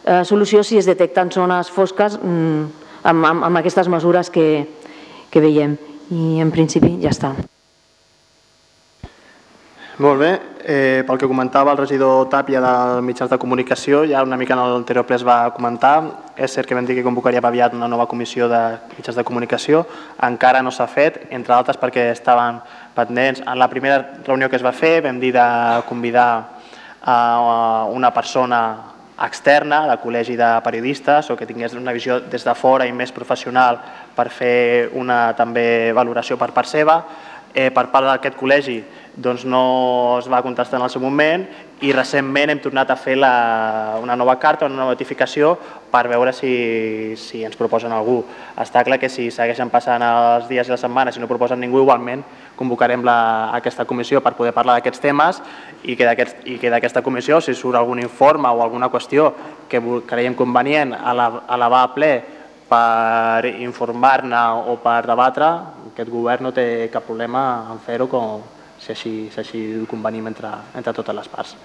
[0.07, 4.49] eh, solució si es detecten zones fosques mm, amb, amb, amb aquestes mesures que,
[5.31, 5.77] que veiem.
[6.15, 7.35] I en principi ja està.
[9.99, 10.31] Molt bé.
[10.69, 14.61] Eh, pel que comentava el regidor Tàpia del mitjans de comunicació, ja una mica en
[14.61, 15.95] l'anterior ple es va comentar,
[16.37, 18.61] és cert que vam dir que convocaria aviat una nova comissió de
[18.97, 19.87] mitjans de comunicació,
[20.27, 22.61] encara no s'ha fet, entre altres perquè estaven
[22.95, 23.41] pendents.
[23.47, 25.47] En la primera reunió que es va fer vam dir de
[25.89, 26.29] convidar
[27.01, 32.55] a una persona externa, de col·legi de periodistes, o que tingués una visió des de
[32.55, 33.81] fora i més professional
[34.17, 37.01] per fer una també valoració per part seva.
[37.57, 38.83] Eh, per part d'aquest col·legi
[39.17, 41.47] doncs no es va contestar en el seu moment
[41.85, 45.51] i recentment hem tornat a fer la, una nova carta, una nova notificació
[45.93, 48.23] per veure si, si ens proposen algú.
[48.57, 51.83] Està clar que si segueixen passant els dies i les setmanes i no proposen ningú,
[51.85, 52.25] igualment
[52.57, 53.19] convocarem la,
[53.59, 55.43] aquesta comissió per poder parlar d'aquests temes
[55.85, 56.09] i que
[56.73, 59.35] d'aquesta comissió, si surt algun informe o alguna qüestió
[59.69, 62.13] que creiem convenient elevar a ple
[62.67, 65.53] per informar-ne o per debatre,
[65.93, 68.41] aquest govern no té cap problema en fer-ho com,
[68.87, 71.57] si així, si així ho convenim entre, entre totes les parts.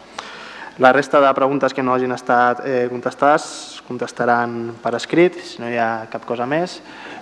[0.81, 5.69] La resta de preguntes que no hagin estat eh, contestades contestaran per escrit, si no
[5.69, 6.79] hi ha cap cosa més.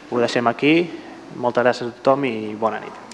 [0.10, 0.74] Ho deixem aquí.
[1.36, 3.09] Moltes gràcies a tothom i bona nit.